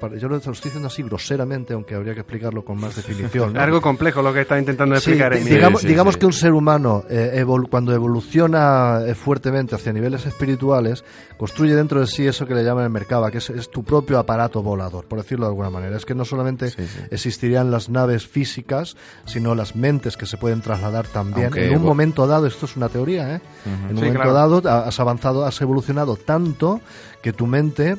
para- 0.00 0.16
yo 0.16 0.28
lo 0.28 0.36
estoy 0.36 0.54
diciendo 0.54 0.86
así 0.86 1.02
groseramente, 1.02 1.74
aunque 1.74 1.94
habría 1.94 2.14
que 2.14 2.20
explicarlo 2.20 2.64
con 2.64 2.78
más 2.80 2.94
definición. 2.96 3.56
algo 3.58 3.80
complejo 3.80 4.22
lo 4.22 4.32
que 4.32 4.42
está 4.42 4.58
intentando 4.58 4.94
Sí, 4.96 5.10
explicar 5.10 5.32
Emi. 5.34 5.50
digamos, 5.50 5.80
Sí, 5.80 5.86
sí, 5.86 5.92
digamos 5.92 6.14
sí. 6.14 6.20
que 6.20 6.26
un 6.26 6.32
ser 6.32 6.52
humano, 6.52 7.04
eh, 7.10 7.42
evol- 7.44 7.68
cuando 7.68 7.92
evoluciona 7.92 9.00
eh, 9.06 9.14
fuertemente 9.14 9.74
hacia 9.74 9.92
niveles 9.92 10.26
espirituales, 10.26 11.04
construye 11.36 11.74
dentro 11.74 12.00
de 12.00 12.06
sí 12.06 12.26
eso 12.26 12.46
que 12.46 12.54
le 12.54 12.62
llaman 12.64 12.84
el 12.84 12.90
Merkaba, 12.90 13.30
que 13.30 13.38
es, 13.38 13.50
es 13.50 13.70
tu 13.70 13.82
propio 13.84 14.18
aparato 14.18 14.62
volador, 14.62 15.06
por 15.06 15.18
decirlo 15.20 15.46
de 15.46 15.50
alguna 15.50 15.70
manera. 15.70 15.96
Es 15.96 16.04
que 16.06 16.14
no 16.14 16.24
solamente 16.24 16.70
Sí, 16.70 16.86
sí. 16.86 17.00
existirían 17.10 17.70
las 17.70 17.88
naves 17.88 18.26
físicas, 18.26 18.96
sino 19.26 19.54
las 19.54 19.74
mentes 19.76 20.16
que 20.16 20.26
se 20.26 20.36
pueden 20.36 20.60
trasladar 20.60 21.06
también. 21.08 21.46
Aunque 21.46 21.66
en 21.66 21.76
un 21.76 21.82
momento 21.82 22.26
dado, 22.26 22.46
esto 22.46 22.66
es 22.66 22.76
una 22.76 22.88
teoría, 22.88 23.36
¿eh? 23.36 23.40
En 23.66 23.72
un 23.72 23.88
Sí, 23.88 23.94
momento 23.94 24.12
claro. 24.20 24.32
dado 24.34 24.62
ha- 24.70 24.86
has 24.88 25.00
avanzado, 25.00 25.44
has 25.44 25.60
evolucionado 25.60 26.16
tanto 26.16 26.80
que 27.24 27.32
tu 27.32 27.46
mente 27.46 27.96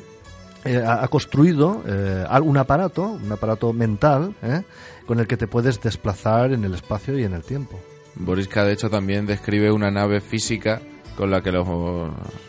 eh, 0.64 0.80
ha 0.86 1.08
construido 1.08 1.82
eh, 1.84 2.24
un 2.44 2.56
aparato, 2.58 3.02
un 3.02 3.32
aparato 3.32 3.72
mental, 3.72 4.36
¿eh? 4.40 4.62
con 5.04 5.18
el 5.18 5.26
que 5.26 5.36
te 5.36 5.48
puedes 5.48 5.80
desplazar 5.80 6.52
en 6.52 6.64
el 6.64 6.74
espacio 6.74 7.18
y 7.18 7.24
en 7.24 7.32
el 7.32 7.42
tiempo. 7.42 7.76
Boriska, 8.14 8.64
de 8.64 8.74
hecho, 8.74 8.88
también 8.88 9.26
describe 9.26 9.72
una 9.72 9.90
nave 9.90 10.20
física 10.20 10.80
con 11.16 11.32
la 11.32 11.40
que 11.40 11.50
los, 11.50 11.66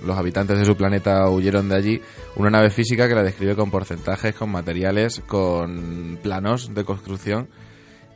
los 0.06 0.18
habitantes 0.18 0.60
de 0.60 0.66
su 0.66 0.78
planeta 0.78 1.28
huyeron 1.32 1.68
de 1.68 1.76
allí. 1.78 2.02
Una 2.36 2.52
nave 2.52 2.70
física 2.70 3.08
que 3.08 3.16
la 3.16 3.24
describe 3.24 3.56
con 3.56 3.72
porcentajes, 3.72 4.36
con 4.36 4.52
materiales, 4.52 5.24
con 5.26 6.20
planos 6.22 6.76
de 6.76 6.86
construcción. 6.86 7.50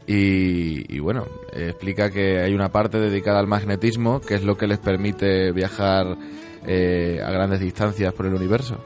Y, 0.06 1.00
bueno, 1.00 1.26
explica 1.54 2.12
que 2.12 2.42
hay 2.42 2.54
una 2.54 2.70
parte 2.70 3.00
dedicada 3.00 3.40
al 3.40 3.48
magnetismo, 3.48 4.20
que 4.20 4.36
es 4.36 4.44
lo 4.44 4.58
que 4.58 4.68
les 4.68 4.80
permite 4.80 5.52
viajar 5.52 6.18
eh, 6.66 7.22
a 7.26 7.32
grandes 7.32 7.60
distancias 7.60 8.14
por 8.14 8.26
el 8.26 8.34
universo. 8.34 8.78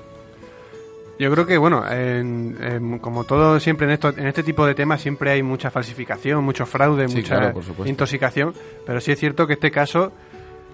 Yo 1.17 1.31
creo 1.31 1.45
que, 1.45 1.57
bueno, 1.57 1.89
en- 1.89 2.57
en- 2.61 2.99
como 2.99 3.23
todo 3.23 3.57
siempre 3.61 3.85
en, 3.87 3.93
esto, 3.93 4.09
en 4.09 4.27
este 4.27 4.43
tipo 4.43 4.65
de 4.65 4.75
temas 4.75 4.99
siempre 5.01 5.31
hay 5.31 5.41
mucha 5.43 5.71
falsificación, 5.71 6.43
mucho 6.43 6.65
fraude, 6.65 7.07
Sí, 7.07 7.15
mucha 7.17 7.37
claro, 7.39 7.61
intoxicación, 7.85 8.53
pero 8.85 8.99
sí 8.99 9.13
es 9.13 9.19
cierto 9.19 9.47
que 9.47 9.53
este 9.53 9.71
caso, 9.71 10.11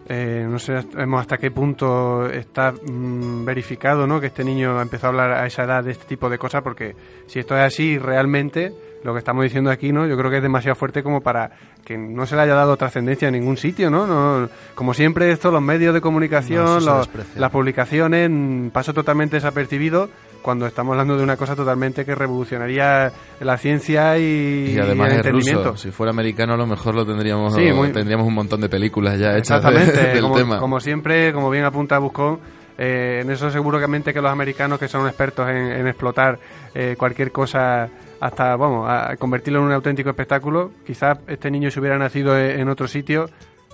eh, 0.10 0.44
no 0.50 0.58
sabemos 0.58 1.22
hasta 1.22 1.38
qué 1.38 1.52
punto 1.52 2.26
está 2.28 2.72
mm, 2.72 3.46
verificado, 3.46 4.08
¿no? 4.08 4.20
Que 4.20 4.28
este 4.28 4.44
niño 4.44 4.82
empezó 4.82 5.06
a 5.06 5.10
hablar 5.10 5.32
a 5.32 5.46
esa 5.46 5.64
edad 5.64 5.84
de 5.84 5.92
este 5.92 6.06
tipo 6.06 6.28
de 6.28 6.40
cosas, 6.40 6.64
porque 6.64 6.96
si 7.28 7.38
esto 7.40 7.56
es 7.56 7.62
así 7.64 8.00
realmente, 8.00 8.74
lo 9.04 9.14
que 9.14 9.20
estamos 9.20 9.44
diciendo 9.44 9.70
aquí, 9.72 9.92
¿no? 9.92 10.06
Yo 10.08 10.18
creo 10.18 10.30
que 10.30 10.38
es 10.38 10.44
demasiado 10.44 10.76
fuerte 10.76 11.02
como 11.04 11.22
para 11.22 11.52
que 11.86 11.98
no 11.98 12.26
se 12.26 12.36
le 12.36 12.44
haya 12.44 12.54
dado 12.54 12.78
trascendencia 12.78 13.28
en 13.28 13.34
ningún 13.34 13.58
sitio, 13.58 13.90
¿no? 13.90 14.06
no 14.06 14.50
como 14.76 14.94
siempre, 14.94 15.32
esto, 15.32 15.52
los 15.52 15.62
medios 15.62 15.94
de 15.94 16.02
comunicación, 16.02 16.86
los- 16.86 17.10
las 17.36 17.52
publicaciones, 17.52 18.30
mm, 18.32 18.68
paso 18.70 18.94
totalmente 18.94 19.38
desapercibido 19.38 20.10
cuando 20.42 20.66
estamos 20.66 20.94
hablando 20.94 21.18
de 21.18 21.24
una 21.24 21.38
cosa 21.38 21.56
totalmente 21.56 22.04
que 22.04 22.16
revolucionaría 22.16 23.12
la 23.40 23.58
ciencia 23.58 24.18
y, 24.18 24.74
Y 24.76 24.80
además 24.80 25.12
el 25.12 25.18
entendimiento. 25.18 25.72
ruso. 25.72 25.78
Si 25.78 25.92
fuera 25.92 26.10
americano, 26.12 26.54
a 26.54 26.58
lo 26.58 26.66
mejor 26.68 26.96
lo 26.96 27.06
tendríamos, 27.06 27.54
Sí, 27.56 27.72
muy- 27.72 27.92
tendríamos 27.92 28.28
un 28.28 28.34
montón 28.34 28.60
de 28.62 28.70
películas 28.70 29.20
ya 29.20 29.38
hechas 29.38 29.64
de- 29.64 29.70
Exactamente, 29.70 30.08
del 30.16 30.22
como, 30.24 30.36
tema. 30.36 30.60
como 30.60 30.80
siempre, 30.80 31.32
como 31.34 31.50
bien 31.50 31.64
apunta 31.66 32.00
Buscón, 32.00 32.40
eh, 32.84 33.20
en 33.22 33.30
eso 33.30 33.52
seguramente 33.52 34.12
que 34.14 34.22
los 34.22 34.32
americanos 34.32 34.80
que 34.80 34.88
son 34.88 35.06
expertos 35.06 35.48
en, 35.50 35.56
en 35.58 35.88
explotar 35.88 36.40
eh, 36.74 36.96
cualquier 36.98 37.32
cosa 37.32 37.88
hasta, 38.20 38.56
vamos, 38.56 38.88
a 38.90 39.16
convertirlo 39.18 39.60
en 39.60 39.66
un 39.66 39.72
auténtico 39.74 40.10
espectáculo, 40.10 40.72
quizás 40.86 41.20
este 41.28 41.52
niño 41.52 41.70
se 41.70 41.80
hubiera 41.80 41.98
nacido 41.98 42.38
en, 42.38 42.60
en 42.62 42.70
otro 42.70 42.88
sitio, 42.88 43.30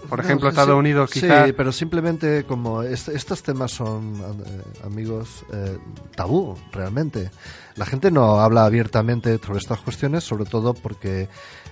por 0.10 0.20
ejemplo, 0.20 0.46
No, 0.46 0.50
Estados 0.50 0.74
sí, 0.76 0.80
Unidos, 0.80 1.10
Sí, 1.12 1.22
quizás... 1.22 1.52
pero 1.54 1.72
simplemente 1.72 2.44
como 2.44 2.84
est- 2.84 3.10
estos 3.10 3.42
temas 3.44 3.72
son, 3.72 4.14
eh, 4.46 4.62
amigos, 4.86 5.44
eh, 5.54 5.78
tabú, 6.16 6.56
realmente. 6.72 7.30
La 7.76 7.86
gente 7.86 8.12
no 8.12 8.40
habla 8.40 8.66
abiertamente 8.66 9.38
sobre 9.40 9.60
estas 9.60 9.80
cuestiones, 9.80 10.24
sobre 10.24 10.46
todo 10.46 10.74
porque 10.74 11.28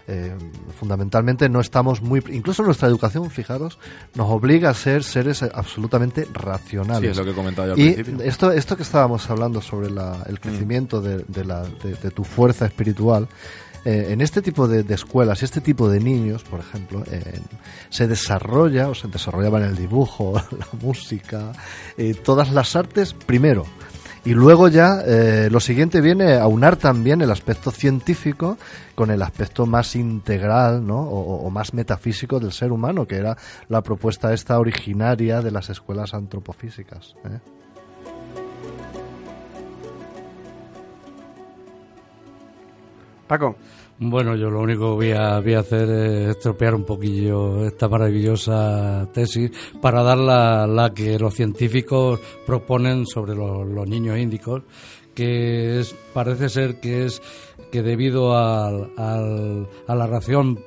eh, 0.07 0.35
fundamentalmente 0.79 1.49
no 1.49 1.59
estamos 1.61 2.01
muy... 2.01 2.23
Incluso 2.31 2.63
nuestra 2.63 2.87
educación, 2.87 3.29
fijaros, 3.31 3.79
nos 4.15 4.29
obliga 4.29 4.69
a 4.69 4.73
ser 4.73 5.03
seres 5.03 5.41
absolutamente 5.43 6.27
racionales. 6.33 7.01
Sí, 7.01 7.07
es 7.11 7.17
lo 7.17 7.25
que 7.25 7.31
he 7.31 7.33
comentado 7.35 7.67
yo 7.69 7.73
al 7.73 7.79
Y 7.79 7.93
principio. 7.93 8.23
esto, 8.25 8.51
esto 8.51 8.77
que 8.77 8.83
estábamos 8.83 9.29
hablando 9.29 9.61
sobre 9.61 9.89
la- 9.89 10.23
el 10.27 10.39
crecimiento 10.39 11.01
de, 11.01 11.25
de 11.27 11.45
la- 11.45 11.63
de- 11.63 11.95
de 11.95 12.11
tu 12.11 12.23
fuerza 12.23 12.65
espiritual, 12.65 13.27
eh, 13.83 14.07
en 14.09 14.21
este 14.21 14.41
tipo 14.41 14.67
de, 14.67 14.81
de 14.81 14.95
escuelas 14.95 15.43
este 15.43 15.61
tipo 15.61 15.87
de 15.89 15.99
niños, 15.99 16.43
por 16.43 16.59
ejemplo, 16.59 17.03
eh, 17.11 17.39
se 17.89 18.07
desarrolla 18.07 18.89
o 18.89 18.95
se 18.95 19.07
desarrollaban 19.07 19.61
el 19.63 19.75
dibujo, 19.75 20.33
la 20.57 20.67
música, 20.81 21.51
eh, 21.97 22.15
todas 22.15 22.51
las 22.51 22.75
artes 22.75 23.13
primero. 23.13 23.65
Y 24.25 24.33
luego 24.33 24.69
ya 24.69 25.01
eh, 25.05 25.49
lo 25.51 25.59
siguiente 25.59 26.01
viene 26.01 26.33
a 26.33 26.47
unar 26.47 26.77
también 26.77 27.21
el 27.21 27.29
aspecto 27.29 27.69
científico 27.69 28.57
con 28.95 29.11
el 29.11 29.21
aspecto 29.21 29.67
más 29.67 29.95
integral 29.95 30.85
¿no? 30.85 30.99
o, 30.99 31.45
o 31.45 31.49
más 31.51 31.75
metafísico 31.75 32.39
del 32.39 32.51
ser 32.51 32.71
humano, 32.71 33.05
que 33.05 33.17
era 33.17 33.37
la 33.69 33.81
propuesta 33.81 34.33
esta 34.33 34.57
originaria 34.57 35.41
de 35.41 35.51
las 35.51 35.69
escuelas 35.69 36.15
antropofísicas. 36.15 37.15
¿eh? 37.25 37.39
Paco. 43.27 43.55
Bueno, 43.97 44.35
yo 44.35 44.49
lo 44.49 44.59
único 44.61 44.89
que 44.91 44.95
voy 45.07 45.11
a, 45.13 45.39
voy 45.39 45.53
a 45.53 45.59
hacer 45.59 45.89
es 45.89 46.29
estropear 46.35 46.75
un 46.75 46.83
poquillo 46.83 47.65
esta 47.65 47.87
maravillosa 47.87 49.07
tesis 49.13 49.51
para 49.81 50.03
dar 50.03 50.17
la, 50.17 50.67
que 50.93 51.17
los 51.17 51.33
científicos 51.33 52.19
proponen 52.45 53.05
sobre 53.05 53.35
los, 53.35 53.65
niños 53.87 54.17
índicos, 54.17 54.63
que 55.13 55.79
es, 55.79 55.95
parece 56.13 56.49
ser 56.49 56.81
que 56.81 57.05
es 57.05 57.21
que 57.71 57.81
debido 57.83 58.37
al, 58.37 58.91
a 59.87 59.95
la 59.95 60.07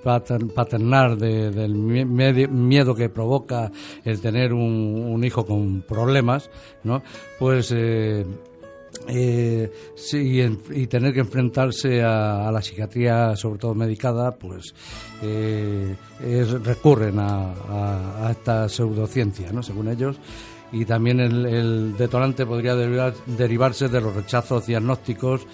pater- 0.03 0.47
paternal 0.55 1.19
de- 1.19 1.51
del 1.51 1.75
miedo 1.75 2.95
que 2.95 3.11
provoca 3.11 3.71
el 4.07 4.23
tener 4.23 4.55
un, 4.55 5.05
un 5.07 5.23
hijo 5.23 5.45
con 5.45 5.83
problemas, 5.83 6.51
¿no? 6.83 7.03
Pues 7.39 7.73
eh, 7.77 8.25
eh, 9.09 9.71
y, 10.13 10.41
en- 10.41 10.61
y 10.71 10.87
tener 10.87 11.13
que 11.15 11.21
enfrentarse 11.21 12.03
a, 12.03 12.51
la 12.53 12.61
psiquiatría, 12.63 13.35
sobre 13.37 13.59
todo 13.59 13.75
medicada, 13.75 14.33
pues 14.37 14.75
eh, 15.23 15.95
recurren 16.63 17.19
a, 17.19 18.29
esta 18.31 18.69
pseudociencia, 18.69 19.51
¿no? 19.53 19.63
según 19.63 19.89
ellos. 19.89 20.17
Y 20.71 20.85
también 20.85 21.19
el, 21.21 21.97
detonante 21.97 22.45
podría 22.45 22.75
derivar- 22.77 23.15
derivarse 23.27 23.89
de 23.89 24.01
los 24.03 24.15
rechazos 24.15 24.67
diagnósticos 24.67 25.47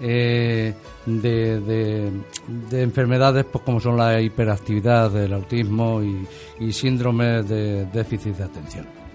eh, 0.00 0.74
de, 1.06 1.60
de- 1.60 2.10
de 2.68 2.82
enfermedades 2.82 3.44
pues 3.50 3.62
como 3.64 3.78
son 3.80 3.96
la 3.96 4.20
hiperactividad, 4.20 5.16
el 5.16 5.32
autismo 5.32 6.02
y, 6.02 6.26
y 6.58 6.72
síndromes 6.72 7.48
de 7.48 7.86
déficit 7.86 8.36
de 8.36 8.44
atención. 8.44 9.05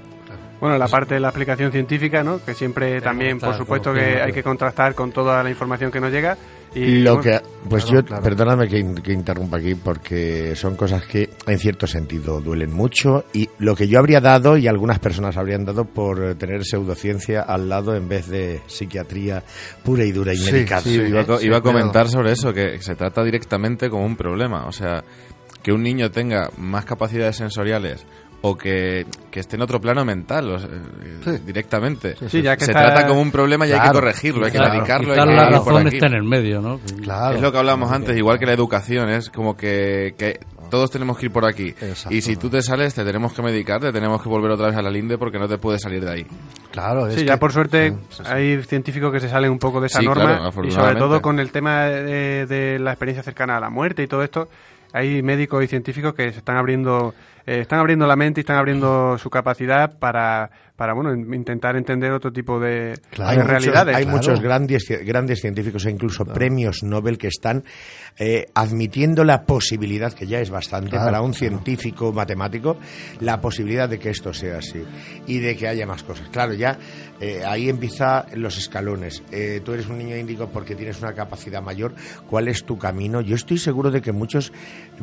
Bueno, 0.61 0.77
la 0.77 0.87
parte 0.87 1.15
de 1.15 1.19
la 1.19 1.29
explicación 1.29 1.71
científica, 1.71 2.23
¿no? 2.23 2.39
Que 2.45 2.53
siempre 2.53 3.01
también, 3.01 3.39
por 3.39 3.55
supuesto, 3.57 3.91
que 3.93 4.21
hay 4.21 4.31
que 4.31 4.43
contrastar 4.43 4.93
con 4.95 5.11
toda 5.11 5.43
la 5.43 5.49
información 5.49 5.91
que 5.91 5.99
nos 5.99 6.11
llega. 6.11 6.37
Y 6.73 6.99
lo 6.99 7.17
bueno, 7.17 7.23
que 7.23 7.41
pues 7.67 7.83
claro, 7.83 7.99
yo 7.99 8.05
claro. 8.05 8.23
perdóname 8.23 8.67
que, 8.69 8.77
in- 8.79 8.95
que 8.95 9.11
interrumpa 9.11 9.57
aquí 9.57 9.75
porque 9.75 10.55
son 10.55 10.77
cosas 10.77 11.03
que 11.05 11.29
en 11.45 11.59
cierto 11.59 11.85
sentido 11.85 12.39
duelen 12.39 12.71
mucho 12.71 13.25
y 13.33 13.49
lo 13.59 13.75
que 13.75 13.89
yo 13.89 13.99
habría 13.99 14.21
dado 14.21 14.55
y 14.55 14.67
algunas 14.69 14.99
personas 14.99 15.35
habrían 15.35 15.65
dado 15.65 15.83
por 15.83 16.35
tener 16.35 16.63
pseudociencia 16.63 17.41
al 17.41 17.67
lado 17.67 17.93
en 17.93 18.07
vez 18.07 18.29
de 18.29 18.61
psiquiatría 18.67 19.43
pura 19.83 20.05
y 20.05 20.13
dura 20.13 20.31
y 20.33 20.37
Sí, 20.37 20.49
medicada 20.53 20.81
sí, 20.81 20.93
iba, 20.95 21.21
a 21.21 21.43
iba 21.43 21.57
a 21.57 21.61
comentar 21.61 22.07
sobre 22.07 22.31
eso, 22.31 22.53
que 22.53 22.81
se 22.81 22.95
trata 22.95 23.21
directamente 23.21 23.89
como 23.89 24.05
un 24.05 24.15
problema. 24.15 24.65
O 24.67 24.71
sea, 24.71 25.03
que 25.61 25.73
un 25.73 25.83
niño 25.83 26.09
tenga 26.09 26.49
más 26.57 26.85
capacidades 26.85 27.35
sensoriales 27.35 28.05
o 28.43 28.57
que, 28.57 29.05
que 29.29 29.39
esté 29.39 29.55
en 29.55 29.61
otro 29.61 29.79
plano 29.79 30.03
mental, 30.03 30.49
o 30.51 30.59
sea, 30.59 30.69
Sí. 31.23 31.31
directamente. 31.45 32.15
Sí, 32.27 32.41
ya 32.41 32.57
que 32.57 32.65
se 32.65 32.71
está- 32.71 32.87
trata 32.87 33.07
como 33.07 33.21
un 33.21 33.31
problema 33.31 33.67
y 33.67 33.71
hay 33.71 33.79
que 33.81 33.91
corregirlo, 33.93 34.45
hay 34.45 34.51
que 34.51 34.57
claro. 34.57 34.73
medicarlo, 34.73 35.13
hay 35.13 35.19
que 35.19 35.25
la 35.25 35.45
por 35.61 35.73
razón 35.73 35.87
aquí. 35.87 35.95
está 35.97 36.07
en 36.07 36.13
el 36.15 36.23
medio, 36.23 36.59
¿no? 36.61 36.79
Claro. 37.03 37.35
Es 37.35 37.41
lo 37.41 37.51
que 37.51 37.57
hablábamos 37.59 37.91
antes, 37.91 38.17
igual 38.17 38.39
que 38.39 38.45
la 38.47 38.53
educación, 38.53 39.09
es 39.09 39.29
como 39.29 39.55
que, 39.55 40.15
que 40.17 40.39
todos 40.71 40.89
tenemos 40.89 41.17
que 41.19 41.25
ir 41.27 41.31
por 41.31 41.45
aquí. 41.45 41.67
Exacto. 41.69 42.15
Y 42.15 42.21
si 42.21 42.35
tú 42.37 42.49
te 42.49 42.61
sales, 42.63 42.95
te 42.95 43.03
tenemos 43.03 43.33
que 43.33 43.41
medicar, 43.43 43.79
te 43.81 43.91
tenemos 43.91 44.23
que 44.23 44.29
volver 44.29 44.49
otra 44.51 44.67
vez 44.67 44.75
a 44.77 44.81
la 44.81 44.89
linde 44.89 45.17
porque 45.19 45.37
no 45.37 45.47
te 45.47 45.57
puedes 45.59 45.81
salir 45.81 46.03
de 46.03 46.11
ahí. 46.11 46.25
Claro, 46.71 47.07
es 47.07 47.15
Sí, 47.15 47.25
ya 47.25 47.37
por 47.37 47.51
suerte 47.51 47.89
sí, 47.91 47.95
sí, 48.09 48.23
sí. 48.23 48.31
hay 48.33 48.63
científicos 48.63 49.11
que 49.11 49.19
se 49.19 49.29
salen 49.29 49.51
un 49.51 49.59
poco 49.59 49.81
de 49.81 49.87
esa 49.87 49.99
Sí, 49.99 50.05
norma 50.05 50.37
claro, 50.51 50.67
y 50.67 50.71
sobre 50.71 50.95
todo 50.95 51.21
con 51.21 51.39
el 51.39 51.51
tema 51.51 51.83
de, 51.83 52.45
de 52.47 52.79
la 52.79 52.91
experiencia 52.91 53.21
cercana 53.21 53.57
a 53.57 53.59
la 53.59 53.69
muerte 53.69 54.01
y 54.01 54.07
todo 54.07 54.23
esto, 54.23 54.47
hay 54.93 55.21
médicos 55.21 55.63
y 55.63 55.67
científicos 55.67 56.13
que 56.13 56.31
se 56.31 56.39
están 56.39 56.55
abriendo 56.57 57.13
eh, 57.45 57.59
están 57.61 57.79
abriendo 57.79 58.05
la 58.07 58.15
mente 58.15 58.39
y 58.39 58.43
están 58.43 58.57
abriendo 58.57 59.17
su 59.17 59.29
capacidad 59.29 59.97
para, 59.99 60.49
para 60.75 60.93
bueno, 60.93 61.13
in- 61.13 61.33
intentar 61.33 61.75
entender 61.75 62.11
otro 62.11 62.31
tipo 62.31 62.59
de, 62.59 62.99
Claro. 63.11 63.29
hay 63.31 63.37
de 63.37 63.43
muchos, 63.43 63.63
realidades. 63.63 63.95
hay 63.95 64.03
claro. 64.03 64.17
muchos 64.17 64.41
grandes, 64.41 64.85
grandes 65.05 65.41
científicos 65.41 65.85
e 65.85 65.91
incluso 65.91 66.25
premios 66.25 66.83
Nobel 66.83 67.17
que 67.17 67.27
están 67.27 67.63
eh, 68.17 68.45
admitiendo 68.53 69.23
la 69.23 69.43
posibilidad, 69.43 70.13
que 70.13 70.27
ya 70.27 70.39
es 70.39 70.49
bastante 70.49 70.97
para 70.97 71.21
un 71.21 71.33
científico 71.33 72.11
matemático, 72.13 72.77
la 73.19 73.39
posibilidad 73.41 73.87
de 73.89 73.99
que 73.99 74.09
esto 74.09 74.33
sea 74.33 74.57
así 74.57 74.83
y 75.27 75.39
de 75.39 75.55
que 75.55 75.67
haya 75.67 75.85
más 75.85 76.03
cosas. 76.03 76.27
Claro, 76.29 76.53
ya 76.53 76.77
eh, 77.19 77.43
ahí 77.45 77.69
empieza 77.69 78.25
los 78.35 78.57
escalones. 78.57 79.23
Eh, 79.31 79.61
tú 79.63 79.73
eres 79.73 79.87
un 79.87 79.97
niño 79.97 80.15
índico 80.17 80.47
porque 80.49 80.75
tienes 80.75 80.99
una 81.01 81.13
capacidad 81.13 81.61
mayor. 81.61 81.93
¿Cuál 82.29 82.47
es 82.47 82.65
tu 82.65 82.77
camino? 82.77 83.21
Yo 83.21 83.35
estoy 83.35 83.57
seguro 83.57 83.91
de 83.91 84.01
que 84.01 84.11
muchas 84.11 84.51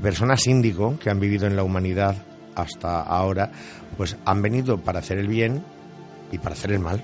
personas 0.02 0.46
índico 0.46 0.98
que 0.98 1.10
han 1.10 1.20
vivido 1.20 1.46
en 1.46 1.56
la 1.56 1.62
humanidad 1.62 2.16
hasta 2.58 3.00
ahora, 3.02 3.50
pues 3.96 4.16
han 4.24 4.42
venido 4.42 4.78
para 4.78 4.98
hacer 5.00 5.18
el 5.18 5.28
bien 5.28 5.62
y 6.32 6.38
para 6.38 6.54
hacer 6.54 6.72
el 6.72 6.80
mal. 6.80 6.98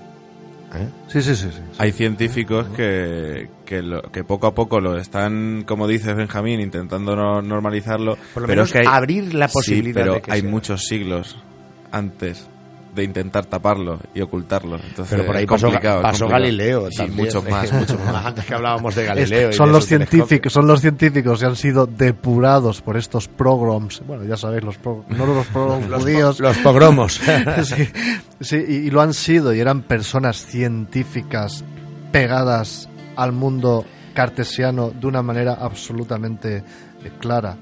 ¿eh? 0.75 0.89
Sí, 1.09 1.23
sí, 1.23 1.35
sí. 1.37 1.49
sí. 1.53 1.61
Hay 1.79 1.93
científicos 1.93 2.67
que, 2.77 3.49
que, 3.65 3.81
lo- 3.83 4.03
que 4.03 4.25
poco 4.25 4.47
a 4.49 4.55
poco 4.55 4.81
lo 4.81 4.99
están, 4.99 5.65
como 5.67 5.87
dice 5.87 6.13
Benjamín, 6.15 6.61
intentando 6.61 7.15
no- 7.15 7.41
normalizarlo. 7.43 8.17
Por 8.35 8.43
lo 8.43 8.47
pero 8.49 8.57
menos 8.59 8.67
es 8.69 8.73
que 8.73 8.79
hay, 8.81 8.87
abrir 8.89 9.35
la 9.35 9.49
Sí, 9.49 9.55
posibilidad 9.55 10.01
pero 10.03 10.15
de 10.15 10.23
que 10.23 10.33
hay 10.33 10.41
sea. 10.41 10.51
muchos 10.51 10.85
siglos 10.87 11.37
antes 11.93 12.49
de 12.95 13.05
intentar 13.05 13.45
taparlo 13.47 13.99
y 14.15 14.21
ocultarlo. 14.21 14.77
Entonces, 14.77 15.09
Pero 15.11 15.27
por 15.27 15.37
ahí 15.37 15.45
es 15.45 15.51
pasó, 15.51 15.67
complicado, 15.67 15.99
es 15.99 16.03
pasó. 16.05 16.29
Galileo. 16.29 16.89
Sí, 16.91 16.97
también. 16.99 17.25
muchos 17.25 17.45
más, 17.51 17.73
muchos 17.73 17.99
más. 18.05 18.25
Antes 18.27 18.45
que 18.45 18.55
hablábamos 18.55 18.95
de 18.95 19.03
Es- 19.03 19.09
Galileo. 19.09 19.51
y 19.51 19.53
son 19.53 19.67
de 19.67 19.73
los 19.73 19.87
científicos, 19.87 20.53
son 20.53 20.67
los 20.67 20.81
científicos 20.81 21.41
que 21.41 21.47
han 21.47 21.57
sido 21.57 21.87
depurados 21.87 22.81
por 22.83 22.97
estos 22.97 23.29
pogroms. 23.29 24.03
Bueno, 24.07 24.25
ya 24.25 24.37
sabéis 24.37 24.63
los 24.65 24.79
pro- 24.79 25.05
no 25.09 25.27
los 25.27 25.47
pogroms 25.49 25.93
judíos. 26.03 26.41
Los 26.41 26.57
pogromos. 26.59 27.15
sí, 27.65 27.89
sí, 28.41 28.65
y, 28.69 28.73
y 28.75 28.91
lo 28.91 29.01
han 29.01 29.13
sido 29.15 29.53
y 29.53 29.61
eran 29.61 29.83
personas 29.83 30.45
científicas 30.47 31.65
pegadas 32.13 32.89
al 33.17 33.33
mundo 33.33 33.85
cartesiano 34.15 34.91
de 34.91 35.07
una 35.07 35.23
manera 35.23 35.55
absolutamente 35.61 36.59
eh, 36.59 37.11
clara. 37.19 37.57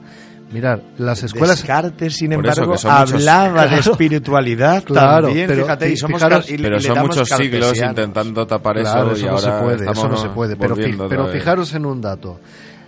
Mirar, 0.52 0.82
las 0.98 1.22
escuelas 1.22 1.58
Descartes, 1.58 2.14
sin 2.14 2.32
eso, 2.32 2.40
embargo, 2.40 2.66
muchos- 2.72 2.84
hablaba 2.84 3.66
de 3.66 3.78
espiritualidad 3.78 4.84
Claro, 4.84 5.28
también. 5.28 5.46
pero 5.48 5.62
fíjate, 5.62 5.90
y 5.92 5.96
somos 5.96 6.20
fijaros- 6.20 6.50
y 6.50 6.58
Pero 6.58 6.80
son 6.80 6.98
muchos 7.00 7.28
siglos 7.28 7.78
intentando 7.78 8.46
tapar 8.46 8.76
Claro, 8.80 9.12
eso 9.12 9.16
y 9.16 9.16
eso 9.16 9.26
no 9.26 9.32
ahora 9.32 9.40
se 9.58 9.64
puede, 9.64 9.90
eso 9.90 10.08
no 10.08 10.16
se 10.16 10.28
puede. 10.28 10.56
Pero, 10.56 10.76
fi- 10.76 10.92
fijaros 11.32 11.74
en 11.74 11.86
un 11.86 12.00
dato. 12.00 12.38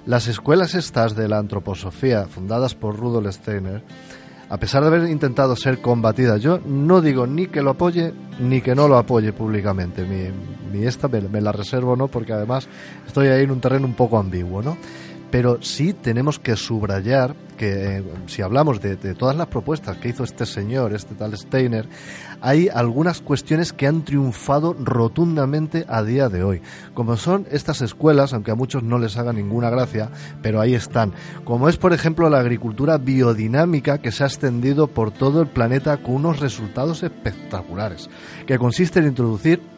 Las 0.06 0.26
escuelas 0.28 0.74
estas 0.74 1.16
de 1.16 1.26
la 1.28 1.38
antroposofía, 1.38 2.26
fundadas 2.26 2.74
por 2.74 2.96
Rudolf 2.98 3.32
Steiner, 3.34 3.82
a 4.50 4.58
pesar 4.58 4.82
de 4.82 4.88
haber 4.88 5.08
intentado 5.08 5.56
ser 5.56 5.80
combatidas, 5.80 6.42
yo 6.42 6.60
no 6.66 7.00
digo 7.00 7.26
ni 7.26 7.46
que 7.46 7.62
lo 7.62 7.70
apoye 7.70 8.12
ni 8.38 8.60
que 8.60 8.74
no 8.74 8.86
lo 8.88 8.98
apoye 8.98 9.32
públicamente. 9.32 10.04
Mi, 10.04 10.28
mi 10.70 10.86
esta 10.86 11.08
me, 11.08 11.22
me 11.22 11.40
la 11.40 11.50
reservo, 11.52 11.96
¿no? 11.96 12.08
Porque 12.08 12.34
además 12.34 12.68
estoy 13.06 13.28
ahí 13.28 13.44
en 13.44 13.50
un 13.52 13.60
terreno 13.60 13.86
un 13.86 13.94
poco 13.94 14.18
ambiguo, 14.18 14.60
¿no? 14.60 14.76
Pero 15.30 15.62
sí 15.62 15.92
tenemos 15.92 16.38
que 16.38 16.56
subrayar 16.56 17.34
que 17.56 18.02
si 18.26 18.42
hablamos 18.42 18.80
de, 18.80 18.96
de 18.96 19.14
todas 19.14 19.36
las 19.36 19.46
propuestas 19.46 19.96
que 19.98 20.08
hizo 20.08 20.24
este 20.24 20.46
señor, 20.46 20.92
este 20.92 21.14
tal 21.14 21.36
Steiner, 21.36 21.88
hay 22.40 22.68
algunas 22.68 23.20
cuestiones 23.20 23.72
que 23.72 23.86
han 23.86 24.04
triunfado 24.04 24.74
rotundamente 24.78 25.84
a 25.88 26.02
día 26.02 26.28
de 26.28 26.42
hoy. 26.42 26.62
Como 26.92 27.16
son 27.16 27.46
estas 27.50 27.80
escuelas, 27.80 28.32
aunque 28.32 28.50
a 28.50 28.54
muchos 28.54 28.82
no 28.82 28.98
les 28.98 29.16
haga 29.16 29.32
ninguna 29.32 29.70
gracia, 29.70 30.10
pero 30.42 30.60
ahí 30.60 30.74
están. 30.74 31.12
Como 31.44 31.68
es, 31.68 31.76
por 31.76 31.92
ejemplo, 31.92 32.28
la 32.28 32.40
agricultura 32.40 32.98
biodinámica 32.98 33.98
que 33.98 34.12
se 34.12 34.24
ha 34.24 34.26
extendido 34.26 34.88
por 34.88 35.10
todo 35.10 35.40
el 35.40 35.48
planeta 35.48 35.96
con 35.98 36.16
unos 36.16 36.40
resultados 36.40 37.02
espectaculares, 37.02 38.10
que 38.46 38.58
consiste 38.58 38.98
en 38.98 39.06
introducir 39.06 39.73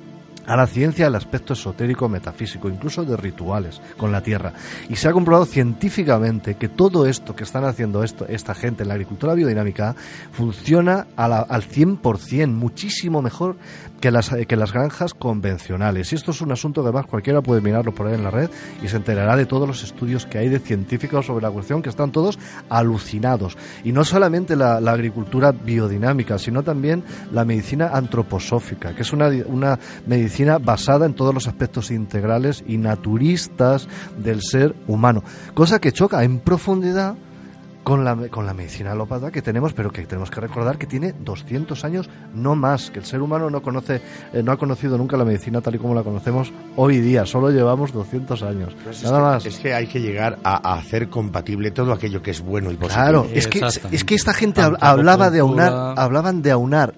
a 0.47 0.57
la 0.57 0.67
ciencia 0.67 1.07
el 1.07 1.15
aspecto 1.15 1.53
esotérico, 1.55 2.09
metafísico, 2.09 2.69
incluso 2.69 3.05
de 3.05 3.17
rituales 3.17 3.81
con 3.97 4.13
la 4.13 4.21
tierra. 4.23 4.53
Y 4.89 4.97
se 4.97 5.09
ha 5.09 5.13
comprobado 5.13 5.45
científicamente 5.47 6.55
que 6.57 6.69
todo 6.69 7.07
esto 7.07 7.35
que 7.35 7.45
están 7.45 7.65
haciendo 7.65 8.03
esto, 8.05 8.27
esta 8.29 8.55
gente 8.55 8.83
en 8.83 8.89
la 8.89 8.95
agricultura 8.95 9.35
biodinámica 9.35 9.95
funciona 10.33 11.07
a 11.17 11.29
la- 11.29 11.41
al 11.41 11.63
100%, 11.63 12.49
muchísimo 12.55 13.23
mejor 13.23 13.57
que 14.01 14.11
las, 14.11 14.31
que 14.31 14.57
las 14.57 14.73
granjas 14.73 15.15
convencionales. 15.15 16.13
Y 16.13 16.17
esto 16.17 16.31
es 16.31 16.41
un 16.41 16.53
asunto 16.53 16.83
que 16.83 16.89
además 16.89 17.07
cualquiera 17.07 17.41
puede 17.43 17.61
mirarlo 17.61 17.95
por 17.95 18.07
ahí 18.07 18.15
en 18.15 18.25
la 18.25 18.31
red 18.31 18.51
y 18.83 18.89
se 18.89 18.97
enterará 18.97 19.37
de 19.37 19.47
todos 19.47 19.67
los 19.67 19.83
estudios 19.83 20.27
que 20.27 20.39
hay 20.39 20.49
de 20.49 20.59
científicos 20.59 21.27
sobre 21.27 21.43
la 21.43 21.51
cuestión 21.51 21.83
que 21.83 21.89
están 21.89 22.13
todos 22.13 22.39
alucinados. 22.69 23.57
Y 23.85 23.93
no 23.93 24.05
solamente 24.05 24.57
la, 24.57 24.81
la 24.81 24.93
agricultura 24.93 25.53
biodinámica, 25.53 26.39
sino 26.39 26.63
también 26.63 27.05
la 27.33 27.45
medicina 27.45 27.91
antroposófica, 27.93 28.95
que 28.95 29.03
es 29.03 29.13
una, 29.13 29.29
una 29.47 29.79
medicina 30.07 30.59
basada 30.59 31.07
en 31.07 31.15
todos 31.15 31.35
los 31.35 31.49
aspectos 31.49 31.91
integrales 31.91 32.65
y 32.67 32.79
naturistas 32.79 33.89
del 34.19 34.43
ser 34.43 34.75
humano. 34.87 35.23
Cosa 35.55 35.81
que 35.81 35.93
choca 35.93 36.23
en 36.25 36.41
profundidad 36.41 37.17
con 37.87 38.05
la, 38.05 38.17
con 38.31 38.47
la 38.47 38.53
medicina 38.53 38.91
alópata 38.91 39.31
que 39.31 39.43
tenemos, 39.43 39.73
pero 39.73 39.93
que 39.93 40.05
tenemos 40.07 40.29
que 40.29 40.41
recordar 40.41 40.77
que 40.77 40.89
tiene 40.89 41.15
200 41.21 41.85
años, 41.85 42.11
no 42.35 42.57
más, 42.57 42.91
que 42.91 42.99
el 42.99 43.05
ser 43.05 43.23
humano 43.23 43.49
no 43.49 43.63
conoce, 43.63 44.03
eh, 44.33 44.43
no 44.43 44.51
ha 44.51 44.57
conocido 44.57 44.99
nunca 44.99 45.17
la 45.17 45.25
medicina 45.25 45.61
tal 45.61 45.77
y 45.77 45.79
como 45.79 45.95
la 45.95 46.03
conocemos 46.03 46.53
hoy 46.75 46.99
día, 46.99 47.25
solo 47.27 47.49
llevamos 47.51 47.93
200 47.93 48.43
años, 48.43 48.75
Pues 48.83 49.05
nada 49.05 49.37
es 49.37 49.45
que, 49.45 49.49
más. 49.51 49.55
Es 49.55 49.61
que 49.61 49.73
hay 49.73 49.87
que 49.87 50.01
llegar 50.01 50.37
a, 50.43 50.69
a 50.69 50.79
hacer 50.81 51.09
compatible 51.09 51.71
todo 51.71 51.93
aquello 51.93 52.21
que 52.21 52.33
es 52.33 52.41
bueno 52.41 52.73
y 52.73 52.75
positivo. 52.77 53.03
Claro, 53.05 53.27
es 53.33 53.47
que, 53.47 53.61
es 53.93 54.03
que 54.05 54.15
esta 54.17 54.35
gente 54.35 54.63
hablaba 54.81 55.31
de 55.31 55.39
aunar, 55.39 55.95
hablaban 55.97 56.43
de 56.43 56.51
aunar 56.51 56.93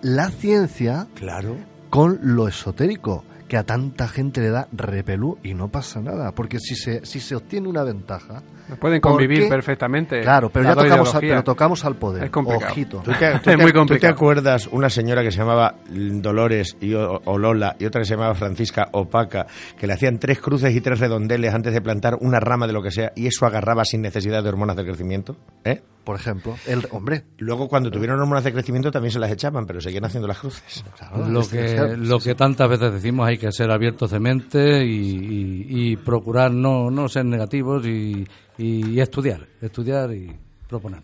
la 0.00 0.30
ciencia 0.30 1.06
Claro. 1.16 1.56
con 1.90 2.18
lo 2.22 2.48
esotérico, 2.48 3.24
que 3.50 3.56
a 3.56 3.64
tanta 3.64 4.06
gente 4.06 4.40
le 4.40 4.48
da 4.50 4.68
repelú 4.70 5.36
y 5.42 5.54
no 5.54 5.66
pasa 5.68 6.00
nada, 6.00 6.30
porque 6.32 6.60
si 6.60 6.76
se, 6.76 7.04
si 7.04 7.18
se 7.18 7.34
obtiene 7.34 7.68
una 7.68 7.82
ventaja, 7.82 8.42
Pueden 8.78 9.00
¿Por 9.00 9.10
convivir 9.10 9.40
qué? 9.42 9.48
perfectamente. 9.48 10.20
claro, 10.20 10.48
pero 10.48 10.64
ya 10.66 10.76
tocamos, 10.76 11.12
al, 11.16 11.20
pero 11.22 11.42
tocamos 11.42 11.84
al 11.84 11.96
poder. 11.96 12.22
Es 12.22 12.30
complicado. 12.30 12.70
Ojito. 12.70 13.02
¿Tú 13.04 13.10
te, 13.10 13.18
tú 13.32 13.36
Es 13.38 13.42
te- 13.42 13.56
muy 13.56 13.66
tú 13.66 13.72
te 13.72 13.78
complicado. 13.78 14.12
acuerdas 14.14 14.68
una 14.70 14.88
señora 14.88 15.24
que 15.24 15.32
se 15.32 15.38
llamaba 15.38 15.74
Dolores 15.90 16.76
y, 16.80 16.94
o, 16.94 17.20
o 17.24 17.36
Lola 17.36 17.74
y 17.80 17.86
otra 17.86 18.00
que 18.00 18.04
se 18.04 18.14
llamaba 18.14 18.34
Francisca 18.36 18.88
Opaca, 18.92 19.48
que 19.76 19.88
le 19.88 19.94
hacían 19.94 20.20
tres 20.20 20.38
cruces 20.40 20.72
y 20.72 20.80
tres 20.80 21.00
redondeles 21.00 21.52
antes 21.52 21.72
de 21.72 21.80
plantar 21.80 22.16
una 22.20 22.38
rama 22.38 22.68
de 22.68 22.72
lo 22.72 22.80
que 22.80 22.92
sea 22.92 23.10
y 23.16 23.26
eso 23.26 23.44
agarraba 23.44 23.84
sin 23.84 24.02
necesidad 24.02 24.40
de 24.44 24.48
hormonas 24.50 24.76
de 24.76 24.84
crecimiento? 24.84 25.36
¿Eh? 25.64 25.82
Por 26.04 26.16
ejemplo, 26.16 26.56
el 26.66 26.86
hombre. 26.92 27.24
Luego 27.38 27.68
cuando 27.68 27.90
tuvieron 27.90 28.18
hormonas 28.20 28.42
de 28.44 28.52
crecimiento 28.52 28.90
también 28.90 29.12
se 29.12 29.18
las 29.18 29.30
echaban, 29.30 29.66
pero 29.66 29.80
seguían 29.80 30.04
haciendo 30.06 30.26
las 30.26 30.38
cruces. 30.38 30.82
claro, 30.96 31.28
Lo 31.28 31.46
que, 31.46 31.94
lo 31.96 32.18
que 32.18 32.34
tantas 32.34 32.68
veces 32.68 32.92
decimos 32.94 33.28
hay 33.28 33.36
que 33.38 33.52
ser 33.52 33.70
abiertos 33.70 34.10
de 34.10 34.18
mente 34.20 34.84
y, 34.84 34.90
y- 34.90 35.66
y 35.92 35.96
procurar 35.96 36.50
no, 36.52 36.90
no 36.90 37.08
ser 37.08 37.26
negativos 37.26 37.84
y, 37.86 38.26
y 38.56 38.98
estudiar, 38.98 39.46
estudiar 39.60 40.12
y 40.12 40.34
proponer. 40.68 41.02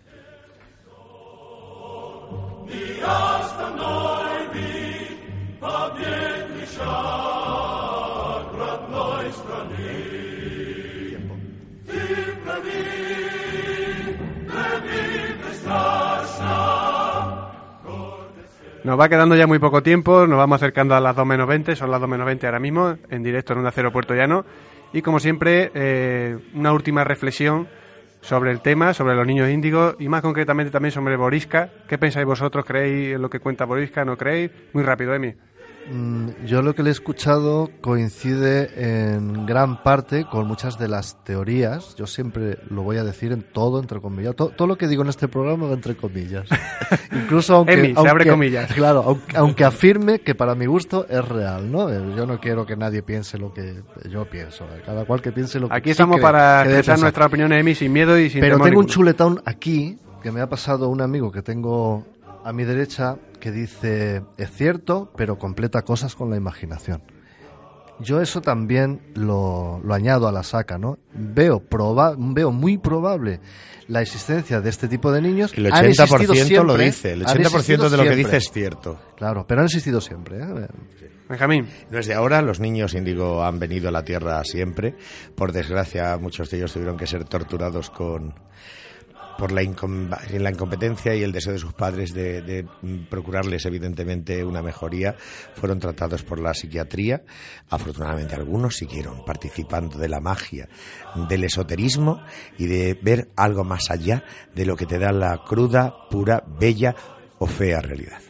Nos 18.86 19.00
va 19.00 19.08
quedando 19.08 19.34
ya 19.34 19.48
muy 19.48 19.58
poco 19.58 19.82
tiempo, 19.82 20.28
nos 20.28 20.38
vamos 20.38 20.62
acercando 20.62 20.94
a 20.94 21.00
las 21.00 21.16
2 21.16 21.26
menos 21.26 21.48
20, 21.48 21.74
son 21.74 21.90
las 21.90 22.00
2 22.00 22.08
menos 22.08 22.24
20 22.24 22.46
ahora 22.46 22.60
mismo, 22.60 22.96
en 23.10 23.24
directo 23.24 23.52
en 23.52 23.58
Onda 23.58 23.72
Cero 23.72 23.90
Puerto 23.90 24.14
Llano. 24.14 24.44
Y 24.92 25.02
como 25.02 25.18
siempre, 25.18 25.72
eh, 25.74 26.38
una 26.54 26.72
última 26.72 27.02
reflexión 27.02 27.66
sobre 28.20 28.52
el 28.52 28.60
tema, 28.60 28.94
sobre 28.94 29.16
los 29.16 29.26
niños 29.26 29.50
índigos 29.50 29.96
y 29.98 30.08
más 30.08 30.22
concretamente 30.22 30.70
también 30.70 30.92
sobre 30.92 31.16
Borisca. 31.16 31.68
¿Qué 31.88 31.98
pensáis 31.98 32.26
vosotros? 32.26 32.64
¿Creéis 32.64 33.16
en 33.16 33.22
lo 33.22 33.28
que 33.28 33.40
cuenta 33.40 33.64
Borisca? 33.64 34.04
¿No 34.04 34.16
creéis? 34.16 34.52
Muy 34.72 34.84
rápido, 34.84 35.14
Emi. 35.14 35.34
Mm, 35.90 36.46
Yo 36.46 36.62
lo 36.62 36.74
que 36.74 36.82
le 36.82 36.88
he 36.88 36.92
escuchado 36.92 37.70
coincide 37.80 38.70
en 39.14 39.46
gran 39.46 39.82
parte 39.84 40.24
con 40.24 40.46
muchas 40.46 40.78
de 40.78 40.88
las 40.88 41.22
teorías. 41.24 41.94
Yo 41.96 42.06
siempre 42.06 42.58
lo 42.70 42.82
voy 42.82 42.96
a 42.96 43.04
decir 43.04 43.30
en 43.32 43.42
todo, 43.42 43.78
entre 43.80 44.00
comillas. 44.00 44.34
To- 44.34 44.48
Todo, 44.48 44.66
lo 44.66 44.76
que 44.76 44.88
digo 44.88 45.02
en 45.02 45.08
este 45.10 45.28
programa 45.28 45.70
entre 45.72 45.96
comillas. 45.96 46.48
Incluso 47.12 47.54
aunque, 47.56 47.74
Emi, 47.74 47.88
se 47.88 47.94
aunque- 47.98 48.10
abre 48.10 48.26
comillas. 48.30 48.72
Claro, 48.72 49.02
aunque, 49.06 49.36
aunque 49.36 49.64
afirme 49.64 50.18
que 50.20 50.34
para 50.34 50.54
mi 50.56 50.66
gusto 50.66 51.06
es 51.08 51.24
real, 51.26 51.70
¿no? 51.70 51.88
Eh, 51.88 52.00
Yo 52.16 52.26
no 52.26 52.40
quiero 52.40 52.66
que 52.66 52.76
nadie 52.76 53.02
piense 53.02 53.38
lo 53.38 53.52
que 53.54 53.82
yo 54.10 54.24
pienso. 54.28 54.64
eh, 54.64 54.82
Cada 54.84 55.04
cual 55.04 55.22
que 55.22 55.30
piense 55.32 55.60
lo 55.60 55.68
que 55.68 55.74
Aquí 55.76 55.90
sí 55.90 55.92
estamos 55.92 56.16
cree 56.16 56.22
para 56.22 56.60
expresar 56.62 56.84
pensar. 56.84 56.98
nuestras 57.00 57.26
opiniones, 57.28 57.60
Emi, 57.60 57.74
sin 57.76 57.92
miedo 57.92 58.18
y 58.18 58.28
sin 58.30 58.40
Pero 58.40 58.56
tengo 58.56 58.64
un 58.64 58.70
ninguno. 58.70 58.88
chuletón 58.88 59.40
aquí 59.44 59.98
que 60.22 60.32
me 60.32 60.40
ha 60.40 60.48
pasado 60.48 60.88
un 60.88 61.00
amigo 61.00 61.30
que 61.30 61.42
tengo 61.42 62.04
a 62.44 62.52
mi 62.52 62.64
derecha 62.64 63.16
que 63.36 63.52
dice, 63.52 64.22
es 64.36 64.50
cierto, 64.50 65.12
pero 65.16 65.38
completa 65.38 65.82
cosas 65.82 66.14
con 66.14 66.30
la 66.30 66.36
imaginación. 66.36 67.02
Yo 67.98 68.20
eso 68.20 68.42
también 68.42 69.00
lo, 69.14 69.80
lo 69.82 69.94
añado 69.94 70.28
a 70.28 70.32
la 70.32 70.42
saca, 70.42 70.76
¿no? 70.76 70.98
Veo, 71.14 71.60
proba, 71.60 72.14
veo 72.18 72.52
muy 72.52 72.76
probable 72.76 73.40
la 73.88 74.02
existencia 74.02 74.60
de 74.60 74.68
este 74.68 74.88
tipo 74.88 75.10
de 75.12 75.22
niños. 75.22 75.52
El 75.56 75.72
Han 75.72 75.86
existido 75.86 76.16
80% 76.16 76.26
lo 76.26 76.34
siempre, 76.44 76.84
dice, 76.84 77.12
el 77.12 77.26
han 77.26 77.36
80% 77.36 77.46
existido 77.46 77.90
de 77.90 77.96
lo 77.96 78.02
que 78.04 78.16
dice 78.16 78.36
es 78.36 78.50
cierto. 78.50 78.98
Claro, 79.16 79.46
pero 79.46 79.60
han 79.60 79.66
existido 79.66 80.00
siempre. 80.00 80.38
¿eh? 80.38 80.66
Benjamín. 81.28 81.66
No 81.90 81.98
es 81.98 82.06
de 82.06 82.14
ahora, 82.14 82.42
los 82.42 82.60
niños 82.60 82.94
índigo 82.94 83.42
han 83.44 83.58
venido 83.58 83.88
a 83.88 83.92
la 83.92 84.04
Tierra 84.04 84.42
siempre. 84.44 84.94
Por 85.34 85.52
desgracia, 85.52 86.16
muchos 86.18 86.50
de 86.50 86.58
ellos 86.58 86.72
tuvieron 86.72 86.96
que 86.96 87.06
ser 87.06 87.24
torturados 87.24 87.90
con 87.90 88.34
por 89.38 89.52
la, 89.52 89.62
la 89.62 90.50
incompetencia 90.50 91.14
y 91.14 91.22
el 91.22 91.32
deseo 91.32 91.52
de 91.52 91.58
sus 91.58 91.72
padres 91.72 92.12
de, 92.14 92.42
de, 92.42 92.66
procurarles, 93.08 93.64
evidentemente, 93.66 94.44
una 94.44 94.62
mejoría. 94.62 95.16
Fueron 95.54 95.78
tratados 95.78 96.22
por 96.22 96.40
la 96.40 96.54
psiquiatría. 96.54 97.22
Afortunadamente, 97.70 98.34
algunos 98.34 98.76
siguieron 98.76 99.24
participando 99.24 99.98
de 99.98 100.08
la 100.08 100.20
magia, 100.20 100.68
del 101.28 101.44
esoterismo 101.44 102.22
y 102.58 102.66
de 102.66 102.98
ver 103.00 103.30
algo 103.36 103.64
más 103.64 103.90
allá 103.90 104.24
de 104.54 104.66
lo 104.66 104.76
que 104.76 104.86
te 104.86 104.98
da 104.98 105.12
la 105.12 105.42
cruda, 105.44 106.08
pura, 106.10 106.42
bella 106.58 106.94
o 107.38 107.46
fea 107.46 107.80
realidad. 107.80 108.20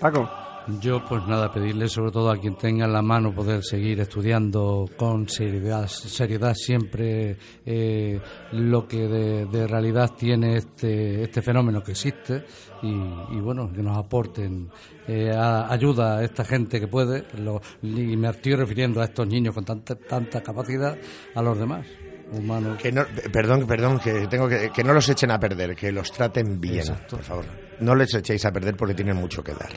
Paco. 0.00 0.43
Yo, 0.80 1.04
pues 1.04 1.26
nada, 1.26 1.52
pedirle 1.52 1.88
sobre 1.88 2.10
todo 2.10 2.30
a 2.30 2.38
quien 2.38 2.56
tenga 2.56 2.86
en 2.86 2.92
la 2.94 3.02
mano 3.02 3.34
poder 3.34 3.62
seguir 3.62 4.00
estudiando 4.00 4.88
con 4.96 5.28
seriedad, 5.28 5.86
seriedad 5.88 6.54
siempre 6.54 7.36
eh, 7.66 8.18
lo 8.52 8.88
que 8.88 9.06
de, 9.06 9.44
de 9.44 9.66
realidad 9.66 10.12
tiene 10.18 10.56
este, 10.56 11.22
este 11.24 11.42
fenómeno 11.42 11.82
que 11.84 11.92
existe 11.92 12.44
y, 12.82 12.88
y 12.92 13.40
bueno, 13.42 13.70
que 13.70 13.82
nos 13.82 13.98
aporten 13.98 14.70
eh, 15.06 15.30
a- 15.36 15.70
ayuda 15.70 16.16
a 16.18 16.24
esta 16.24 16.46
gente 16.46 16.80
que 16.80 16.88
puede, 16.88 17.24
lo- 17.42 17.60
y 17.82 18.16
me 18.16 18.30
estoy 18.30 18.54
refiriendo 18.54 19.02
a 19.02 19.04
estos 19.04 19.26
niños 19.28 19.54
con 19.54 19.66
tanta, 19.66 19.94
tanta 19.96 20.42
capacidad, 20.42 20.96
a 21.34 21.42
los 21.42 21.58
demás 21.58 21.86
humanos. 22.32 22.78
Que 22.80 22.90
no, 22.90 23.04
perdón, 23.30 23.66
perdón, 23.66 23.98
que 23.98 24.26
tengo 24.28 24.48
que, 24.48 24.70
que 24.74 24.82
no 24.82 24.94
los 24.94 25.06
echen 25.10 25.30
a 25.30 25.38
perder, 25.38 25.76
que 25.76 25.92
los 25.92 26.10
traten 26.10 26.58
bien, 26.58 26.78
Exacto. 26.78 27.16
por 27.16 27.24
favor. 27.24 27.44
No 27.80 27.94
les 27.94 28.14
echéis 28.14 28.46
a 28.46 28.50
perder 28.50 28.76
porque 28.78 28.94
tienen 28.94 29.16
mucho 29.16 29.44
que 29.44 29.52
dar. 29.52 29.68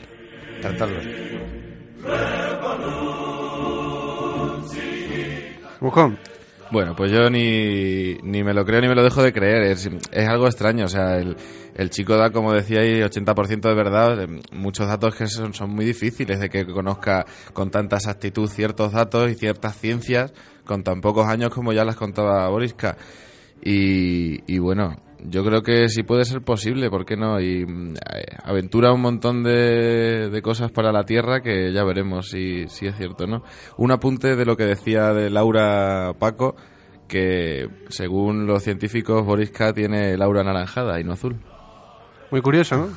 Bujón. 5.80 6.18
Bueno, 6.70 6.94
pues 6.94 7.10
yo 7.10 7.30
ni, 7.30 8.14
ni 8.22 8.44
me 8.44 8.52
lo 8.52 8.64
creo 8.64 8.80
ni 8.82 8.88
me 8.88 8.94
lo 8.94 9.02
dejo 9.02 9.22
de 9.22 9.32
creer. 9.32 9.62
Es, 9.62 9.88
es 10.12 10.28
algo 10.28 10.46
extraño. 10.46 10.84
O 10.84 10.88
sea, 10.88 11.16
el, 11.16 11.36
el 11.74 11.88
chico 11.90 12.16
da, 12.16 12.30
como 12.30 12.52
decíais, 12.52 13.02
80% 13.04 13.60
de 13.68 13.74
verdad. 13.74 14.22
eh, 14.22 14.40
Muchos 14.52 14.86
datos 14.86 15.14
que 15.14 15.26
son, 15.28 15.54
son 15.54 15.70
muy 15.70 15.86
difíciles 15.86 16.40
de 16.40 16.50
que 16.50 16.66
conozca 16.66 17.24
con 17.54 17.70
tanta 17.70 17.96
exactitud 17.96 18.48
ciertos 18.50 18.92
datos 18.92 19.30
y 19.30 19.34
ciertas 19.34 19.76
ciencias 19.78 20.32
con 20.66 20.82
tan 20.84 21.00
pocos 21.00 21.26
años 21.26 21.48
como 21.50 21.72
ya 21.72 21.84
las 21.86 21.96
contaba 21.96 22.46
Boriska. 22.48 22.98
Y, 23.64 24.42
y 24.52 24.58
bueno, 24.58 24.96
yo 25.24 25.44
creo 25.44 25.62
que 25.62 25.88
sí 25.88 26.02
puede 26.02 26.24
ser 26.24 26.42
posible, 26.42 26.90
¿por 26.90 27.04
qué 27.04 27.16
no? 27.16 27.40
Y 27.40 27.64
mm, 27.66 27.94
eh, 27.96 28.24
aventura 28.42 28.92
un 28.92 29.00
montón 29.00 29.42
de, 29.42 30.30
de 30.30 30.42
cosas 30.42 30.70
para 30.70 30.92
la 30.92 31.04
Tierra 31.04 31.40
que 31.40 31.72
ya 31.72 31.84
veremos 31.84 32.28
si, 32.28 32.68
si 32.68 32.86
es 32.86 32.96
cierto, 32.96 33.26
¿no? 33.26 33.42
Un 33.76 33.92
apunte 33.92 34.36
de 34.36 34.44
lo 34.44 34.56
que 34.56 34.64
decía 34.64 35.12
de 35.12 35.30
Laura 35.30 36.12
Paco, 36.18 36.56
que 37.08 37.68
según 37.88 38.46
los 38.46 38.62
científicos 38.62 39.24
Boriska 39.24 39.72
tiene 39.72 40.12
el 40.12 40.22
aura 40.22 40.42
anaranjada 40.42 41.00
y 41.00 41.04
no 41.04 41.14
azul. 41.14 41.36
Muy 42.30 42.42
curioso, 42.42 42.76
¿no? 42.76 42.88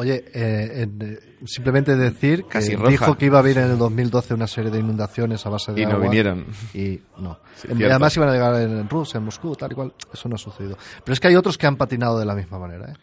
Oye, 0.00 0.24
eh, 0.32 0.82
en, 0.82 1.02
eh, 1.02 1.18
simplemente 1.44 1.96
decir 1.96 2.44
que 2.44 2.48
Casi 2.50 2.76
roja. 2.76 2.88
dijo 2.88 3.18
que 3.18 3.26
iba 3.26 3.38
a 3.38 3.40
haber 3.40 3.58
en 3.58 3.72
el 3.72 3.78
2012 3.78 4.32
una 4.34 4.46
serie 4.46 4.70
de 4.70 4.78
inundaciones 4.78 5.44
a 5.44 5.50
base 5.50 5.72
de 5.72 5.80
Y 5.82 5.86
no 5.86 5.94
agua. 5.94 6.02
vinieron. 6.04 6.46
Y 6.72 7.00
no. 7.18 7.40
Sí, 7.56 7.66
En- 7.68 7.82
además 7.84 8.16
iban 8.16 8.28
a 8.28 8.32
llegar 8.32 8.54
en 8.62 8.88
Rusia, 8.88 9.18
en 9.18 9.24
Moscú, 9.24 9.56
tal 9.56 9.72
y 9.72 9.74
cual. 9.74 9.92
Eso 10.14 10.28
no 10.28 10.36
ha 10.36 10.38
sucedido. 10.38 10.78
Pero 11.04 11.12
es 11.12 11.18
que 11.18 11.26
hay 11.26 11.34
otros 11.34 11.58
que 11.58 11.66
han 11.66 11.74
patinado 11.76 12.16
de 12.20 12.26
la 12.26 12.36
misma 12.36 12.60
manera. 12.60 12.92
¿eh? 12.92 12.94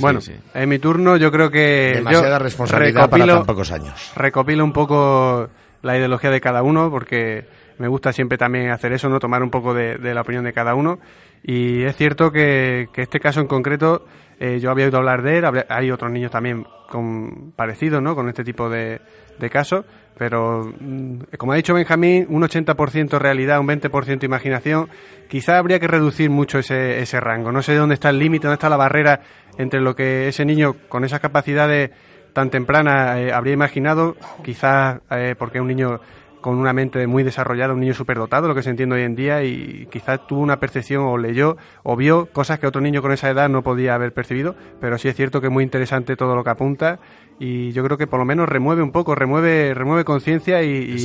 Bueno, 0.00 0.22
sí. 0.22 0.32
en 0.54 0.68
mi 0.70 0.78
turno 0.78 1.18
yo 1.18 1.30
creo 1.30 1.50
que... 1.50 1.92
Demasiada 1.96 2.38
yo 2.38 2.42
responsabilidad 2.44 3.10
para 3.10 3.26
tan 3.26 3.44
pocos 3.44 3.70
años. 3.70 4.12
recopilo 4.16 4.64
un 4.64 4.72
poco 4.72 5.48
la 5.82 5.98
ideología 5.98 6.30
de 6.30 6.40
cada 6.40 6.62
uno 6.62 6.90
porque 6.90 7.46
me 7.78 7.88
gusta 7.88 8.12
siempre 8.12 8.38
también 8.38 8.70
hacer 8.70 8.92
eso, 8.94 9.08
no 9.10 9.20
tomar 9.20 9.42
un 9.42 9.50
poco 9.50 9.74
de, 9.74 9.98
de 9.98 10.14
la 10.14 10.22
opinión 10.22 10.44
de 10.44 10.52
cada 10.54 10.74
uno. 10.74 10.98
Y 11.42 11.82
es 11.84 11.94
cierto 11.94 12.32
que, 12.32 12.88
que 12.92 13.02
este 13.02 13.20
caso 13.20 13.40
en 13.40 13.46
concreto, 13.46 14.04
eh, 14.38 14.60
yo 14.60 14.70
había 14.70 14.86
oído 14.86 14.98
hablar 14.98 15.22
de 15.22 15.38
él, 15.38 15.44
hay 15.68 15.90
otros 15.90 16.10
niños 16.10 16.30
también 16.30 16.66
con, 16.88 17.52
parecidos, 17.56 18.02
¿no? 18.02 18.14
Con 18.14 18.28
este 18.28 18.44
tipo 18.44 18.70
de, 18.70 19.00
de 19.38 19.50
casos, 19.50 19.84
pero 20.16 20.72
mm, 20.80 21.36
como 21.38 21.52
ha 21.52 21.56
dicho 21.56 21.74
Benjamín, 21.74 22.26
un 22.28 22.42
80% 22.42 23.18
realidad, 23.18 23.60
un 23.60 23.68
20% 23.68 24.24
imaginación, 24.24 24.88
quizá 25.28 25.58
habría 25.58 25.78
que 25.78 25.88
reducir 25.88 26.30
mucho 26.30 26.58
ese, 26.58 27.00
ese 27.00 27.20
rango. 27.20 27.52
No 27.52 27.62
sé 27.62 27.74
dónde 27.74 27.94
está 27.94 28.10
el 28.10 28.18
límite, 28.18 28.46
dónde 28.46 28.54
está 28.54 28.68
la 28.68 28.76
barrera 28.76 29.20
entre 29.58 29.80
lo 29.80 29.94
que 29.94 30.28
ese 30.28 30.44
niño 30.44 30.74
con 30.88 31.04
esas 31.04 31.20
capacidades 31.20 31.90
tan 32.32 32.50
temprana 32.50 33.20
eh, 33.20 33.32
habría 33.32 33.54
imaginado, 33.54 34.16
quizás 34.44 35.00
eh, 35.10 35.34
porque 35.38 35.58
es 35.58 35.62
un 35.62 35.68
niño 35.68 36.00
con 36.40 36.56
una 36.56 36.72
mente 36.72 37.06
muy 37.06 37.22
desarrollada, 37.22 37.74
un 37.74 37.80
niño 37.80 37.94
superdotado, 37.94 38.48
lo 38.48 38.54
que 38.54 38.62
se 38.62 38.70
entiende 38.70 38.96
hoy 38.96 39.02
en 39.02 39.14
día, 39.14 39.42
y 39.42 39.86
quizás 39.90 40.26
tuvo 40.26 40.40
una 40.40 40.58
percepción 40.58 41.04
o 41.04 41.18
leyó 41.18 41.56
o 41.82 41.96
vio 41.96 42.26
cosas 42.26 42.58
que 42.58 42.66
otro 42.66 42.80
niño 42.80 43.02
con 43.02 43.12
esa 43.12 43.30
edad 43.30 43.48
no 43.48 43.62
podía 43.62 43.94
haber 43.94 44.12
percibido, 44.12 44.54
pero 44.80 44.98
sí 44.98 45.08
es 45.08 45.16
cierto 45.16 45.40
que 45.40 45.48
es 45.48 45.52
muy 45.52 45.64
interesante 45.64 46.16
todo 46.16 46.34
lo 46.34 46.44
que 46.44 46.50
apunta 46.50 47.00
y 47.38 47.72
yo 47.72 47.84
creo 47.84 47.98
que 47.98 48.06
por 48.06 48.18
lo 48.18 48.24
menos 48.24 48.48
remueve 48.48 48.82
un 48.82 48.92
poco, 48.92 49.14
remueve, 49.14 49.74
remueve 49.74 50.04
conciencia 50.04 50.62
y, 50.62 50.96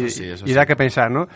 y 0.46 0.54
da 0.54 0.66
que 0.66 0.76
pensar, 0.76 1.12
¿no? 1.12 1.28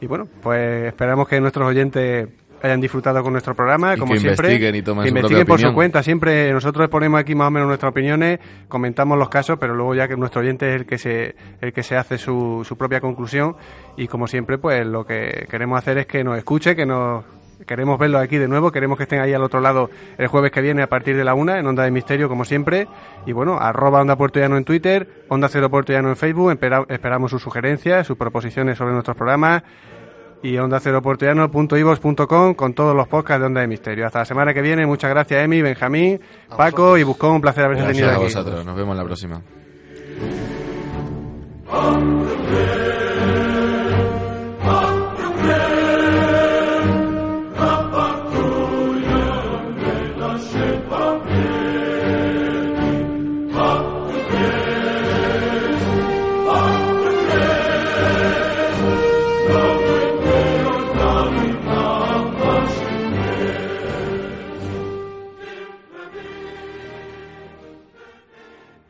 Y 0.00 0.06
bueno, 0.06 0.28
pues 0.42 0.86
esperamos 0.86 1.28
que 1.28 1.40
nuestros 1.40 1.66
oyentes 1.68 2.28
hayan 2.62 2.80
disfrutado 2.80 3.22
con 3.22 3.32
nuestro 3.32 3.54
programa, 3.54 3.96
como 3.96 4.14
que 4.14 4.20
siempre. 4.20 4.48
Investiguen 4.48 4.74
y 4.74 4.82
tomen 4.82 5.02
que 5.04 5.08
investiguen 5.10 5.46
por 5.46 5.60
su 5.60 5.72
cuenta. 5.72 6.02
Siempre 6.02 6.52
nosotros 6.52 6.88
ponemos 6.88 7.20
aquí 7.20 7.34
más 7.34 7.48
o 7.48 7.50
menos 7.50 7.68
nuestras 7.68 7.90
opiniones, 7.90 8.38
comentamos 8.68 9.18
los 9.18 9.28
casos, 9.28 9.58
pero 9.58 9.74
luego 9.74 9.94
ya 9.94 10.08
que 10.08 10.16
nuestro 10.16 10.40
oyente 10.40 10.68
es 10.68 10.80
el 10.80 10.86
que 10.86 10.98
se, 10.98 11.34
el 11.60 11.72
que 11.72 11.82
se 11.82 11.96
hace 11.96 12.18
su, 12.18 12.64
su 12.66 12.76
propia 12.76 13.00
conclusión. 13.00 13.56
Y 13.96 14.06
como 14.08 14.26
siempre, 14.26 14.58
pues 14.58 14.86
lo 14.86 15.04
que 15.04 15.46
queremos 15.50 15.78
hacer 15.78 15.98
es 15.98 16.06
que 16.06 16.24
nos 16.24 16.38
escuche, 16.38 16.74
que 16.76 16.86
nos 16.86 17.24
queremos 17.66 17.98
verlo 17.98 18.18
aquí 18.18 18.38
de 18.38 18.48
nuevo, 18.48 18.70
queremos 18.70 18.96
que 18.96 19.04
estén 19.04 19.20
ahí 19.20 19.32
al 19.32 19.42
otro 19.42 19.60
lado 19.60 19.90
el 20.16 20.28
jueves 20.28 20.52
que 20.52 20.60
viene 20.60 20.82
a 20.82 20.86
partir 20.88 21.16
de 21.16 21.24
la 21.24 21.34
una 21.34 21.58
en 21.58 21.66
Onda 21.66 21.84
de 21.84 21.90
Misterio, 21.90 22.28
como 22.28 22.44
siempre. 22.44 22.86
Y 23.26 23.32
bueno, 23.32 23.58
arroba 23.58 24.00
Onda 24.00 24.16
Puerto 24.16 24.38
Llano 24.38 24.56
en 24.56 24.64
Twitter, 24.64 25.24
Onda 25.28 25.48
Cero 25.48 25.70
Puerto 25.70 25.92
Llano 25.92 26.08
en 26.08 26.16
Facebook, 26.16 26.58
esperamos 26.88 27.30
sus 27.30 27.42
sugerencias, 27.42 28.06
sus 28.06 28.16
proposiciones 28.16 28.78
sobre 28.78 28.92
nuestros 28.92 29.16
programas 29.16 29.62
y 30.42 30.56
onda 30.58 30.80
cero 30.80 31.02
con 31.02 32.74
todos 32.74 32.94
los 32.94 33.08
podcasts 33.08 33.40
de 33.40 33.46
Onda 33.46 33.60
de 33.60 33.66
Misterio. 33.66 34.06
Hasta 34.06 34.20
la 34.20 34.24
semana 34.24 34.54
que 34.54 34.62
viene. 34.62 34.86
Muchas 34.86 35.10
gracias, 35.10 35.42
Emi, 35.42 35.62
Benjamín, 35.62 36.20
Paco 36.56 36.96
y 36.96 37.02
Buscón. 37.02 37.32
Un 37.36 37.40
placer 37.40 37.64
haberte 37.64 37.84
tenido 37.84 38.08
aquí. 38.08 38.16
A 38.16 38.18
vosotros. 38.18 38.64
Nos 38.64 38.76
vemos 38.76 38.96
la 38.96 39.04
próxima. 39.04 39.42